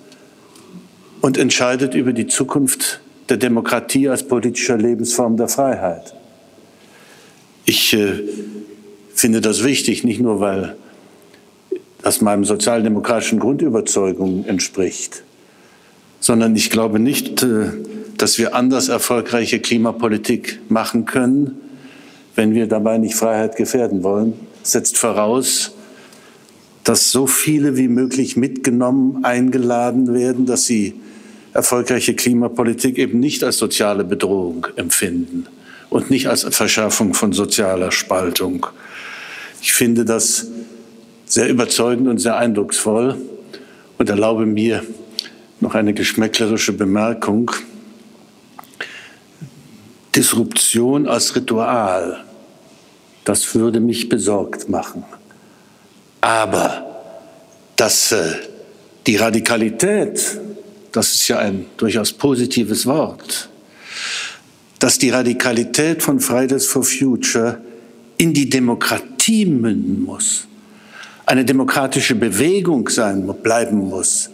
und 1.21 1.38
entscheidet 1.38 1.95
über 1.95 2.12
die 2.12 2.29
Zukunft 2.29 3.01
der 3.29 3.37
Demokratie 3.37 4.09
als 4.09 4.27
politischer 4.27 4.77
Lebensform 4.77 5.37
der 5.37 5.49
Freiheit. 5.49 6.15
Ich 7.65 7.93
äh, 7.95 8.23
finde 9.15 9.41
das 9.41 9.65
wichtig, 9.65 10.05
nicht 10.05 10.21
nur 10.21 10.41
weil 10.41 10.77
das 12.03 12.21
meinem 12.21 12.45
sozialdemokratischen 12.45 13.38
Grundüberzeugungen 13.38 14.47
entspricht, 14.47 15.23
sondern 16.21 16.55
ich 16.57 16.71
glaube 16.71 16.99
nicht, 16.99 17.43
äh, 17.43 17.71
dass 18.19 18.38
wir 18.38 18.55
anders 18.55 18.88
erfolgreiche 18.88 19.61
Klimapolitik 19.61 20.61
machen 20.69 21.07
können, 21.07 21.61
wenn 22.35 22.55
wir 22.55 22.67
dabei 22.67 22.99
nicht 22.99 23.15
Freiheit 23.15 23.57
gefährden 23.57 24.03
wollen. 24.03 24.35
Das 24.62 24.73
setzt 24.73 24.99
voraus, 24.99 25.73
dass 26.85 27.11
so 27.11 27.27
viele 27.27 27.77
wie 27.77 27.88
möglich 27.88 28.37
mitgenommen, 28.37 29.25
eingeladen 29.25 30.15
werden, 30.15 30.47
dass 30.47 30.67
sie 30.67 30.95
erfolgreiche 31.53 32.15
Klimapolitik 32.15 32.99
eben 32.99 33.21
nicht 33.21 33.45
als 33.45 33.59
soziale 33.59 34.05
Bedrohung 34.05 34.67
empfinden 34.77 35.47
und 35.91 36.11
nicht 36.11 36.29
als 36.29 36.43
Verschärfung 36.43 37.15
von 37.15 37.33
sozialer 37.33 37.93
Spaltung. 37.93 38.67
Ich 39.61 39.73
finde 39.75 40.05
das 40.05 40.49
sehr 41.33 41.49
überzeugend 41.49 42.09
und 42.09 42.18
sehr 42.18 42.37
eindrucksvoll 42.37 43.16
und 43.97 44.11
erlaube 44.11 44.45
mir 44.45 44.85
noch 45.61 45.75
eine 45.75 45.95
geschmäcklerische 45.95 46.75
Bemerkung. 46.75 47.51
Disruption 50.14 51.09
als 51.09 51.35
Ritual, 51.35 52.23
das 53.25 53.55
würde 53.55 53.81
mich 53.81 54.11
besorgt 54.11 54.68
machen. 54.68 55.05
Aber 56.21 57.01
dass 57.77 58.12
äh, 58.12 58.35
die 59.07 59.16
Radikalität, 59.16 60.38
das 60.92 61.14
ist 61.14 61.29
ja 61.29 61.38
ein 61.38 61.64
durchaus 61.79 62.12
positives 62.12 62.85
Wort, 62.85 63.49
dass 64.81 64.99
die 64.99 65.09
Radikalität 65.09 66.03
von 66.03 66.21
Fridays 66.21 66.66
for 66.66 66.85
Future 66.85 67.59
in 68.18 68.35
die 68.35 68.51
Demokratie 68.51 69.47
münden 69.47 70.05
muss, 70.05 70.47
eine 71.27 71.45
demokratische 71.45 72.15
Bewegung 72.15 72.89
sein, 72.89 73.27
bleiben 73.43 73.89
muss 73.89 74.31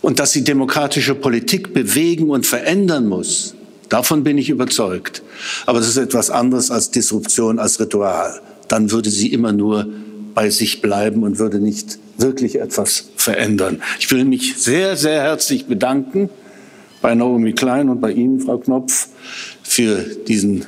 und 0.00 0.20
dass 0.20 0.32
sie 0.32 0.44
demokratische 0.44 1.14
Politik 1.14 1.72
bewegen 1.72 2.30
und 2.30 2.46
verändern 2.46 3.06
muss. 3.06 3.54
Davon 3.88 4.24
bin 4.24 4.38
ich 4.38 4.50
überzeugt. 4.50 5.22
Aber 5.66 5.78
das 5.78 5.88
ist 5.88 5.96
etwas 5.96 6.30
anderes 6.30 6.70
als 6.70 6.90
Disruption, 6.90 7.58
als 7.58 7.80
Ritual. 7.80 8.40
Dann 8.68 8.90
würde 8.90 9.10
sie 9.10 9.32
immer 9.32 9.52
nur 9.52 9.86
bei 10.34 10.50
sich 10.50 10.82
bleiben 10.82 11.22
und 11.22 11.38
würde 11.38 11.58
nicht 11.58 11.98
wirklich 12.18 12.60
etwas 12.60 13.10
verändern. 13.16 13.82
Ich 13.98 14.10
will 14.10 14.24
mich 14.24 14.56
sehr, 14.56 14.96
sehr 14.96 15.22
herzlich 15.22 15.66
bedanken 15.66 16.28
bei 17.00 17.14
Naomi 17.14 17.52
Klein 17.52 17.88
und 17.88 18.00
bei 18.00 18.12
Ihnen, 18.12 18.40
Frau 18.40 18.58
Knopf, 18.58 19.08
für 19.62 19.98
diesen 20.26 20.66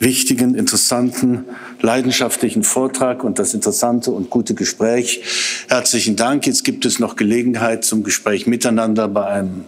wichtigen, 0.00 0.54
interessanten, 0.54 1.44
leidenschaftlichen 1.80 2.62
Vortrag 2.62 3.24
und 3.24 3.38
das 3.38 3.54
interessante 3.54 4.10
und 4.10 4.30
gute 4.30 4.54
Gespräch. 4.54 5.22
Herzlichen 5.68 6.16
Dank. 6.16 6.46
Jetzt 6.46 6.64
gibt 6.64 6.84
es 6.86 6.98
noch 6.98 7.16
Gelegenheit 7.16 7.84
zum 7.84 8.04
Gespräch 8.04 8.46
miteinander 8.46 9.08
bei 9.08 9.26
einem 9.26 9.64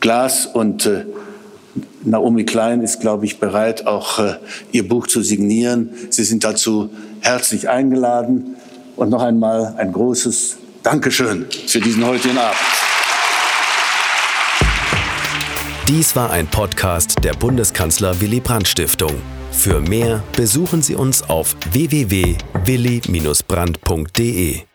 Glas 0.00 0.46
und 0.46 0.86
äh, 0.86 1.04
Naomi 2.02 2.44
Klein 2.44 2.82
ist, 2.82 3.00
glaube 3.00 3.26
ich, 3.26 3.38
bereit, 3.38 3.86
auch 3.86 4.18
äh, 4.18 4.34
ihr 4.72 4.88
Buch 4.88 5.06
zu 5.06 5.22
signieren. 5.22 5.90
Sie 6.08 6.24
sind 6.24 6.42
dazu 6.42 6.90
herzlich 7.20 7.68
eingeladen. 7.68 8.56
Und 8.96 9.08
noch 9.08 9.22
einmal 9.22 9.74
ein 9.78 9.92
großes 9.92 10.58
Dankeschön 10.82 11.46
für 11.66 11.80
diesen 11.80 12.04
heutigen 12.06 12.36
Abend. 12.36 12.56
Dies 15.88 16.14
war 16.14 16.30
ein 16.30 16.46
Podcast 16.46 17.14
der 17.22 17.32
Bundeskanzler 17.32 18.20
Willy 18.20 18.40
Brandt 18.40 18.68
Stiftung. 18.68 19.14
Für 19.50 19.80
mehr 19.80 20.22
besuchen 20.36 20.82
Sie 20.82 20.94
uns 20.94 21.22
auf 21.22 21.56
www.willy-brandt.de. 21.72 24.69